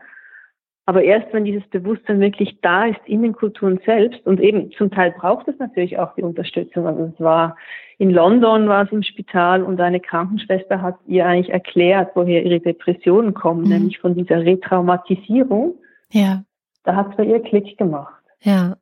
Aber 0.85 1.03
erst 1.03 1.31
wenn 1.33 1.45
dieses 1.45 1.67
Bewusstsein 1.69 2.19
wirklich 2.19 2.57
da 2.61 2.85
ist 2.85 2.99
in 3.05 3.21
den 3.21 3.33
Kulturen 3.33 3.79
selbst 3.85 4.25
und 4.25 4.39
eben 4.39 4.71
zum 4.71 4.89
Teil 4.89 5.11
braucht 5.11 5.47
es 5.47 5.57
natürlich 5.59 5.99
auch 5.99 6.15
die 6.15 6.23
Unterstützung. 6.23 6.87
Also 6.87 7.13
es 7.13 7.23
war 7.23 7.55
in 7.99 8.09
London 8.09 8.67
war 8.69 8.85
es 8.85 8.91
im 8.91 9.03
Spital 9.03 9.61
und 9.61 9.79
eine 9.79 9.99
Krankenschwester 9.99 10.81
hat 10.81 10.95
ihr 11.05 11.25
eigentlich 11.25 11.49
erklärt, 11.49 12.11
woher 12.15 12.43
ihre 12.43 12.59
Depressionen 12.59 13.33
kommen, 13.33 13.63
mhm. 13.63 13.69
nämlich 13.69 13.99
von 13.99 14.15
dieser 14.15 14.37
Retraumatisierung. 14.37 15.75
Ja. 16.11 16.43
Da 16.83 16.95
hat 16.95 17.11
es 17.11 17.17
bei 17.17 17.25
ihr 17.25 17.41
Klick 17.41 17.77
gemacht. 17.77 18.23
Ja. 18.41 18.77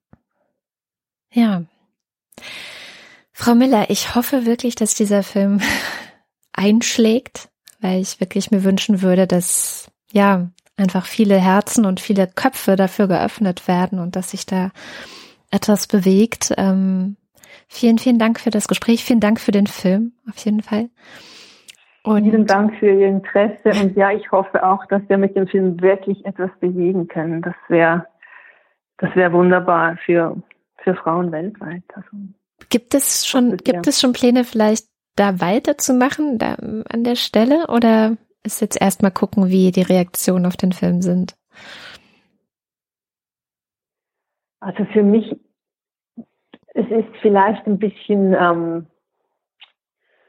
Ja. 1.33 1.63
Frau 3.33 3.53
Miller, 3.53 3.89
ich 3.89 4.15
hoffe 4.15 4.45
wirklich, 4.45 4.75
dass 4.75 4.93
dieser 4.93 5.23
Film 5.23 5.59
einschlägt, 6.57 7.49
weil 7.79 8.01
ich 8.01 8.19
wirklich 8.19 8.51
mir 8.51 8.63
wünschen 8.63 9.01
würde, 9.01 9.27
dass 9.27 9.89
ja 10.11 10.49
einfach 10.75 11.05
viele 11.05 11.37
Herzen 11.37 11.85
und 11.85 11.99
viele 11.99 12.27
Köpfe 12.27 12.75
dafür 12.75 13.07
geöffnet 13.07 13.67
werden 13.67 13.99
und 13.99 14.15
dass 14.15 14.31
sich 14.31 14.45
da 14.45 14.71
etwas 15.51 15.87
bewegt. 15.87 16.53
Ähm, 16.57 17.15
vielen, 17.67 17.97
vielen 17.97 18.19
Dank 18.19 18.39
für 18.39 18.49
das 18.49 18.67
Gespräch. 18.67 19.03
Vielen 19.03 19.19
Dank 19.19 19.39
für 19.39 19.51
den 19.51 19.67
Film, 19.67 20.13
auf 20.29 20.37
jeden 20.37 20.61
Fall. 20.61 20.89
Und 22.03 22.23
Vielen 22.23 22.45
Dank 22.45 22.75
für 22.77 22.89
Ihr 22.89 23.07
Interesse 23.07 23.69
und 23.81 23.97
ja, 23.97 24.11
ich 24.11 24.31
hoffe 24.31 24.65
auch, 24.65 24.85
dass 24.85 25.01
wir 25.09 25.17
mit 25.17 25.35
dem 25.35 25.47
Film 25.47 25.81
wirklich 25.81 26.25
etwas 26.25 26.51
bewegen 26.61 27.07
können. 27.07 27.41
Das 27.41 27.55
wäre, 27.67 28.07
das 28.97 29.13
wäre 29.15 29.33
wunderbar 29.33 29.97
für, 30.05 30.41
für 30.77 30.95
Frauen 30.95 31.33
weltweit. 31.33 31.83
Also, 31.93 32.09
gibt 32.69 32.93
es 32.93 33.27
schon, 33.27 33.57
gibt 33.57 33.87
es 33.87 33.99
schon 33.99 34.13
Pläne 34.13 34.45
vielleicht 34.45 34.87
da 35.17 35.41
weiterzumachen 35.41 36.37
da, 36.37 36.53
an 36.53 37.03
der 37.03 37.15
Stelle 37.15 37.67
oder 37.67 38.15
ist 38.43 38.61
jetzt 38.61 38.79
erstmal 38.81 39.11
gucken, 39.11 39.49
wie 39.49 39.71
die 39.71 39.81
Reaktionen 39.81 40.45
auf 40.45 40.55
den 40.55 40.71
Film 40.71 41.01
sind? 41.01 41.35
Also 44.59 44.85
für 44.85 45.03
mich, 45.03 45.35
es 46.73 46.85
ist 46.89 47.09
vielleicht 47.21 47.65
ein 47.67 47.77
bisschen, 47.77 48.33
ähm, 48.33 48.87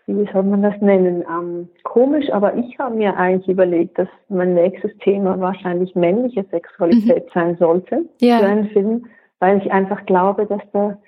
wie 0.07 0.29
soll 0.33 0.43
man 0.43 0.63
das 0.63 0.81
nennen, 0.81 1.23
ähm, 1.23 1.69
komisch, 1.83 2.31
aber 2.31 2.57
ich 2.57 2.79
habe 2.79 2.97
mir 2.97 3.17
eigentlich 3.17 3.49
überlegt, 3.49 3.99
dass 3.99 4.09
mein 4.29 4.55
nächstes 4.55 4.97
Thema 4.99 5.39
wahrscheinlich 5.41 5.95
männliche 5.95 6.45
Sexualität 6.51 7.27
mhm. 7.27 7.31
sein 7.35 7.57
sollte 7.59 8.09
ja. 8.21 8.39
für 8.39 8.47
einen 8.47 8.69
Film, 8.71 9.07
weil 9.39 9.59
ich 9.59 9.71
einfach 9.71 10.05
glaube, 10.07 10.47
dass 10.47 10.63
da 10.73 10.99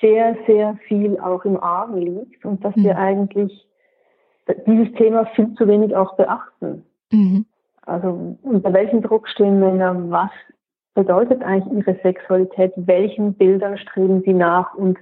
sehr, 0.00 0.36
sehr 0.46 0.76
viel 0.86 1.18
auch 1.18 1.44
im 1.44 1.60
Argen 1.60 1.98
liegt 1.98 2.44
und 2.44 2.64
dass 2.64 2.74
mhm. 2.76 2.84
wir 2.84 2.98
eigentlich 2.98 3.66
dieses 4.66 4.92
Thema 4.94 5.26
viel 5.34 5.54
zu 5.54 5.66
wenig 5.66 5.94
auch 5.94 6.16
beachten. 6.16 6.84
Mhm. 7.12 7.46
Also 7.82 8.36
unter 8.42 8.72
welchem 8.72 9.02
Druck 9.02 9.28
stehen 9.28 9.60
Männer? 9.60 10.10
Was 10.10 10.30
bedeutet 10.94 11.42
eigentlich 11.42 11.86
ihre 11.86 11.98
Sexualität? 12.02 12.72
Welchen 12.76 13.34
Bildern 13.34 13.78
streben 13.78 14.22
sie 14.24 14.34
nach? 14.34 14.74
Und 14.74 14.98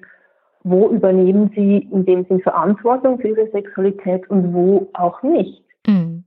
wo 0.62 0.88
übernehmen 0.88 1.50
sie 1.54 1.88
in 1.92 2.04
dem 2.04 2.24
Sinn 2.26 2.40
Verantwortung 2.40 3.18
für 3.18 3.28
ihre 3.28 3.50
Sexualität 3.50 4.28
und 4.30 4.52
wo 4.52 4.88
auch 4.94 5.22
nicht? 5.22 5.62
Mhm. 5.86 6.24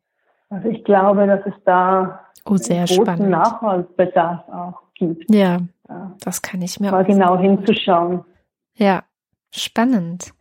Also 0.50 0.70
ich 0.70 0.84
glaube, 0.84 1.28
dass 1.28 1.46
es 1.46 1.54
da 1.66 2.22
oh, 2.46 2.56
sehr 2.56 2.86
großen 2.86 3.04
spannend. 3.04 3.30
Nachholbedarf 3.30 4.48
auch 4.50 4.82
gibt. 4.96 5.30
Ja, 5.34 5.60
ja. 5.88 6.12
das 6.22 6.42
kann 6.42 6.62
ich 6.62 6.80
mir 6.80 6.92
mal 6.92 7.06
genau 7.06 7.38
hinzuschauen. 7.38 8.24
Ja, 8.76 9.04
spannend. 9.52 10.34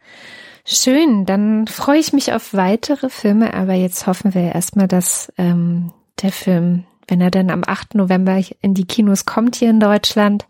Schön, 0.65 1.25
dann 1.25 1.67
freue 1.67 1.99
ich 1.99 2.13
mich 2.13 2.33
auf 2.33 2.53
weitere 2.53 3.09
Filme, 3.09 3.55
aber 3.55 3.73
jetzt 3.73 4.07
hoffen 4.07 4.35
wir 4.35 4.55
erstmal, 4.55 4.87
dass 4.87 5.33
ähm, 5.39 5.93
der 6.23 6.31
Film, 6.31 6.85
wenn 7.07 7.21
er 7.21 7.31
dann 7.31 7.51
am 7.51 7.63
8. 7.67 7.95
November 7.95 8.41
in 8.61 8.75
die 8.75 8.85
Kinos 8.85 9.25
kommt 9.25 9.57
hier 9.57 9.71
in 9.71 9.81
Deutschland, 9.81 10.47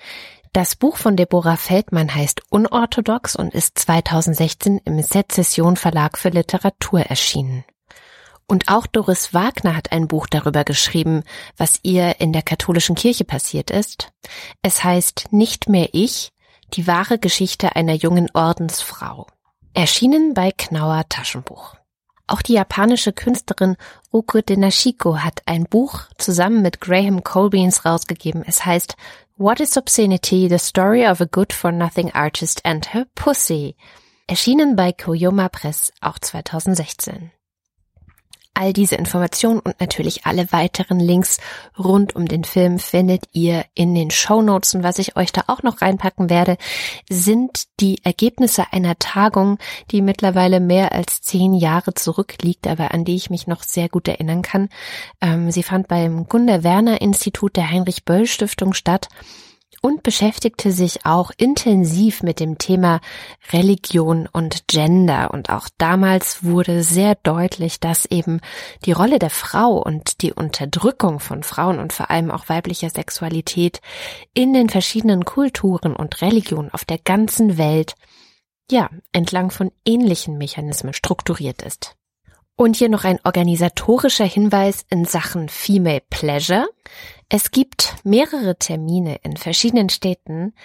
das 0.53 0.75
Buch 0.75 0.97
von 0.97 1.15
Deborah 1.15 1.55
Feldmann 1.55 2.15
heißt 2.15 2.41
Unorthodox 2.49 3.35
und 3.35 3.53
ist 3.53 3.77
2016 3.77 4.81
im 4.85 4.99
Sezession 5.03 5.75
Verlag 5.75 6.17
für 6.17 6.29
Literatur 6.29 7.01
erschienen. 7.01 7.63
Und 8.47 8.69
auch 8.69 8.87
Doris 8.87 9.35
Wagner 9.35 9.75
hat 9.75 9.91
ein 9.91 10.07
Buch 10.07 10.25
darüber 10.25 10.63
geschrieben, 10.63 11.21
was 11.57 11.79
ihr 11.83 12.19
in 12.19 12.33
der 12.33 12.41
katholischen 12.41 12.95
Kirche 12.95 13.23
passiert 13.23 13.69
ist. 13.69 14.09
Es 14.63 14.83
heißt 14.83 15.27
Nicht 15.29 15.69
mehr 15.69 15.89
ich, 15.91 16.31
die 16.73 16.87
wahre 16.87 17.19
Geschichte 17.19 17.75
einer 17.75 17.93
jungen 17.93 18.31
Ordensfrau. 18.33 19.27
Erschienen 19.75 20.33
bei 20.33 20.49
Knauer 20.49 21.03
Taschenbuch. 21.07 21.75
Auch 22.27 22.41
die 22.41 22.53
japanische 22.53 23.13
Künstlerin 23.13 23.77
Ruko 24.13 24.41
Denashiko 24.41 25.19
hat 25.19 25.41
ein 25.45 25.63
Buch 25.63 26.01
zusammen 26.17 26.61
mit 26.61 26.81
Graham 26.81 27.23
Colbeans 27.23 27.85
rausgegeben. 27.85 28.43
Es 28.45 28.65
heißt 28.65 28.95
What 29.37 29.59
is 29.59 29.77
Obscenity? 29.77 30.47
The 30.49 30.59
Story 30.59 31.07
of 31.07 31.21
a 31.21 31.25
Good 31.25 31.53
for 31.53 31.71
Nothing 31.71 32.11
Artist 32.11 32.65
and 32.65 32.93
Her 32.93 33.05
Pussy. 33.15 33.75
Erschienen 34.27 34.75
bei 34.75 34.91
Koyoma 34.91 35.47
Press, 35.47 35.93
auch 36.01 36.19
2016. 36.19 37.31
All 38.59 38.73
diese 38.73 38.95
Informationen 38.95 39.59
und 39.59 39.79
natürlich 39.79 40.25
alle 40.25 40.51
weiteren 40.51 40.99
Links 40.99 41.37
rund 41.77 42.15
um 42.15 42.27
den 42.27 42.43
Film 42.43 42.79
findet 42.79 43.25
ihr 43.31 43.65
in 43.75 43.93
den 43.93 44.09
Show 44.09 44.41
Notes. 44.41 44.73
Und 44.73 44.81
was 44.81 44.97
ich 44.97 45.15
euch 45.15 45.31
da 45.31 45.43
auch 45.45 45.61
noch 45.61 45.83
reinpacken 45.83 46.31
werde, 46.31 46.57
sind 47.07 47.65
die 47.79 48.03
Ergebnisse 48.03 48.65
einer 48.71 48.97
Tagung, 48.97 49.59
die 49.91 50.01
mittlerweile 50.01 50.59
mehr 50.59 50.91
als 50.91 51.21
zehn 51.21 51.53
Jahre 51.53 51.93
zurückliegt, 51.93 52.65
aber 52.65 52.95
an 52.95 53.05
die 53.05 53.15
ich 53.15 53.29
mich 53.29 53.45
noch 53.45 53.61
sehr 53.61 53.89
gut 53.89 54.07
erinnern 54.07 54.41
kann. 54.41 54.69
Ähm, 55.21 55.51
sie 55.51 55.61
fand 55.61 55.87
beim 55.87 56.27
Gunda 56.27 56.63
Werner 56.63 56.99
Institut 56.99 57.55
der 57.57 57.69
Heinrich 57.69 58.05
Böll 58.05 58.25
Stiftung 58.25 58.73
statt 58.73 59.07
und 59.81 60.03
beschäftigte 60.03 60.71
sich 60.71 61.05
auch 61.05 61.31
intensiv 61.37 62.23
mit 62.23 62.39
dem 62.39 62.57
Thema 62.57 63.01
Religion 63.51 64.27
und 64.31 64.67
Gender. 64.67 65.31
Und 65.31 65.49
auch 65.49 65.69
damals 65.77 66.43
wurde 66.43 66.83
sehr 66.83 67.15
deutlich, 67.15 67.79
dass 67.79 68.05
eben 68.05 68.39
die 68.85 68.91
Rolle 68.91 69.19
der 69.19 69.29
Frau 69.29 69.77
und 69.77 70.21
die 70.21 70.33
Unterdrückung 70.33 71.19
von 71.19 71.43
Frauen 71.43 71.79
und 71.79 71.93
vor 71.93 72.09
allem 72.09 72.31
auch 72.31 72.49
weiblicher 72.49 72.89
Sexualität 72.89 73.81
in 74.33 74.53
den 74.53 74.69
verschiedenen 74.69 75.25
Kulturen 75.25 75.95
und 75.95 76.21
Religionen 76.21 76.73
auf 76.73 76.85
der 76.85 76.99
ganzen 76.99 77.57
Welt 77.57 77.95
ja, 78.69 78.89
entlang 79.11 79.51
von 79.51 79.71
ähnlichen 79.85 80.37
Mechanismen 80.37 80.93
strukturiert 80.93 81.61
ist. 81.61 81.96
Und 82.59 82.75
hier 82.75 82.89
noch 82.89 83.03
ein 83.03 83.19
organisatorischer 83.23 84.25
Hinweis 84.25 84.83
in 84.89 85.05
Sachen 85.05 85.47
Female 85.47 86.01
Pleasure. 86.09 86.67
Es 87.29 87.51
gibt 87.51 87.95
mehrere 88.03 88.57
Termine 88.57 89.19
in 89.21 89.37
verschiedenen 89.37 89.89
Städten, 89.89 90.55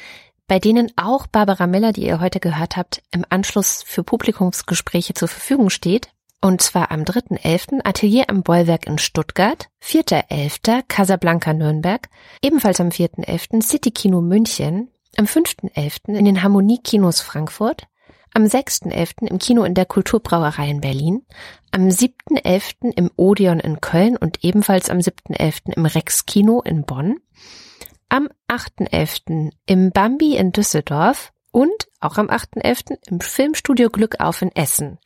bei 0.47 0.59
denen 0.59 0.91
auch 0.97 1.27
Barbara 1.27 1.67
Miller, 1.67 1.93
die 1.93 2.07
ihr 2.07 2.19
heute 2.19 2.41
gehört 2.41 2.79
habt, 2.79 3.03
im 3.11 3.27
Anschluss 3.29 3.83
für 3.87 4.03
Publikumsgespräche 4.03 5.13
zur 5.13 5.29
Verfügung 5.29 5.69
steht. 5.69 6.09
Und 6.41 6.63
zwar 6.63 6.91
am 6.91 7.03
3.11. 7.03 7.85
Atelier 7.85 8.25
am 8.29 8.43
Bollwerk 8.43 8.87
in 8.87 8.97
Stuttgart, 8.97 9.69
4.11. 9.85 10.85
Casablanca 10.89 11.53
Nürnberg, 11.53 12.09
ebenfalls 12.41 12.81
am 12.81 12.89
4.11. 12.89 13.63
City 13.63 13.91
Kino 13.91 14.23
München, 14.23 14.89
am 15.19 15.27
5.11. 15.27 16.17
in 16.17 16.25
den 16.25 16.43
Harmonie 16.43 16.81
Kinos 16.83 17.21
Frankfurt, 17.21 17.87
am 18.35 18.45
6.11. 18.45 19.29
im 19.29 19.39
Kino 19.39 19.65
in 19.65 19.75
der 19.75 19.87
Kulturbrauerei 19.87 20.69
in 20.69 20.81
Berlin, 20.81 21.27
am 21.71 21.89
7.11. 21.89 22.93
im 22.97 23.11
Odeon 23.17 23.61
in 23.61 23.81
Köln 23.81 24.17
und 24.17 24.45
ebenfalls 24.45 24.91
am 24.91 24.99
7.11. 24.99 25.75
im 25.75 25.87
Rex 25.87 26.27
Kino 26.27 26.61
in 26.61 26.85
Bonn, 26.85 27.19
am 28.09 28.29
8.11. 28.49 29.53
im 29.67 29.91
Bambi 29.91 30.37
in 30.37 30.53
Düsseldorf 30.53 31.33
und 31.53 31.89
auch 32.01 32.19
am 32.19 32.29
8.11. 32.29 32.99
im 33.07 33.21
Filmstudio 33.21 33.91
Glück 33.91 34.21
auf 34.21 34.43
in 34.43 34.51
Essen. 34.57 34.99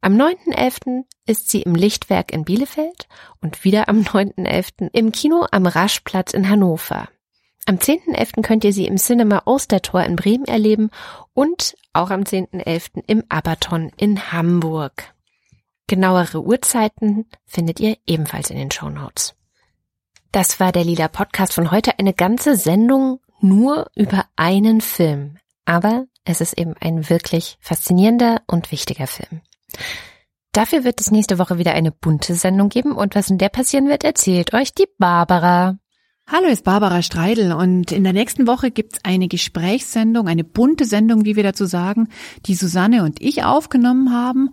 Am 0.00 0.14
9.11. 0.16 1.04
ist 1.26 1.50
sie 1.50 1.62
im 1.62 1.74
Lichtwerk 1.74 2.32
in 2.32 2.44
Bielefeld 2.44 3.08
und 3.40 3.64
wieder 3.64 3.88
am 3.88 4.00
9.11. 4.00 4.90
im 4.92 5.12
Kino 5.12 5.46
am 5.50 5.66
Raschplatz 5.66 6.32
in 6.32 6.48
Hannover. 6.48 7.08
Am 7.66 7.76
10.11. 7.76 8.42
könnt 8.42 8.62
ihr 8.64 8.74
sie 8.74 8.86
im 8.86 8.96
Cinema 8.96 9.42
Ostertor 9.46 10.02
in 10.02 10.16
Bremen 10.16 10.44
erleben 10.44 10.90
und 11.32 11.76
auch 11.94 12.10
am 12.10 12.22
10.11. 12.22 13.02
im 13.06 13.24
Abaton 13.30 13.90
in 13.96 14.32
Hamburg. 14.32 15.14
Genauere 15.86 16.42
Uhrzeiten 16.42 17.26
findet 17.46 17.80
ihr 17.80 17.96
ebenfalls 18.06 18.50
in 18.50 18.58
den 18.58 18.70
Show 18.70 18.90
Notes. 18.90 19.34
Das 20.30 20.60
war 20.60 20.72
der 20.72 20.84
Lila 20.84 21.08
Podcast 21.08 21.54
von 21.54 21.70
heute, 21.70 21.98
eine 21.98 22.12
ganze 22.12 22.56
Sendung 22.56 23.20
nur 23.40 23.90
über 23.94 24.26
einen 24.36 24.80
Film. 24.80 25.38
Aber 25.64 26.06
es 26.24 26.40
ist 26.40 26.58
eben 26.58 26.74
ein 26.80 27.08
wirklich 27.08 27.56
faszinierender 27.60 28.42
und 28.46 28.72
wichtiger 28.72 29.06
Film. 29.06 29.40
Dafür 30.52 30.84
wird 30.84 31.00
es 31.00 31.10
nächste 31.10 31.38
Woche 31.38 31.58
wieder 31.58 31.72
eine 31.72 31.92
bunte 31.92 32.34
Sendung 32.34 32.68
geben 32.68 32.92
und 32.92 33.14
was 33.14 33.30
in 33.30 33.38
der 33.38 33.48
passieren 33.48 33.88
wird, 33.88 34.04
erzählt 34.04 34.52
euch 34.54 34.74
die 34.74 34.88
Barbara. 34.98 35.78
Hallo, 36.26 36.46
ist 36.46 36.64
Barbara 36.64 37.02
Streidel 37.02 37.52
und 37.52 37.92
in 37.92 38.02
der 38.02 38.14
nächsten 38.14 38.46
Woche 38.46 38.70
gibt's 38.70 38.98
eine 39.02 39.28
Gesprächssendung, 39.28 40.26
eine 40.26 40.42
bunte 40.42 40.86
Sendung, 40.86 41.26
wie 41.26 41.36
wir 41.36 41.42
dazu 41.42 41.66
sagen, 41.66 42.08
die 42.46 42.54
Susanne 42.54 43.04
und 43.04 43.20
ich 43.20 43.44
aufgenommen 43.44 44.10
haben. 44.10 44.48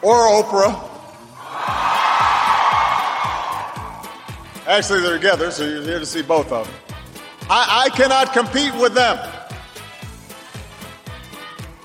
Or 0.01 0.43
Oprah. 0.43 0.92
Actually, 4.73 5.01
they're 5.01 5.13
together, 5.13 5.51
so 5.51 5.63
you're 5.63 5.83
here 5.83 5.99
to 5.99 6.05
see 6.05 6.23
both 6.23 6.51
of 6.51 6.65
them. 6.65 6.75
I, 7.47 7.83
I 7.85 7.89
cannot 7.95 8.33
compete 8.33 8.73
with 8.73 8.95
them. 8.95 9.17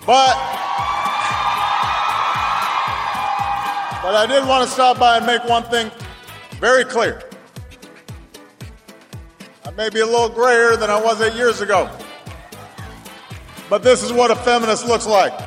But, 0.07 0.34
but 4.03 4.14
I 4.14 4.24
did 4.26 4.49
want 4.49 4.66
to 4.66 4.70
stop 4.72 4.99
by 4.99 5.18
and 5.18 5.26
make 5.26 5.45
one 5.45 5.64
thing 5.64 5.91
very 6.61 6.82
clear. 6.82 7.22
I 9.66 9.70
may 9.72 9.91
be 9.91 10.01
a 10.01 10.07
little 10.07 10.30
grayer 10.30 10.74
than 10.74 10.89
I 10.89 10.99
was 10.99 11.20
eight 11.20 11.34
years 11.34 11.61
ago. 11.61 11.91
But 13.68 13.82
this 13.82 14.03
is 14.03 14.14
what 14.14 14.30
a 14.30 14.36
feminist 14.36 14.86
looks 14.86 15.07
like. 15.07 15.39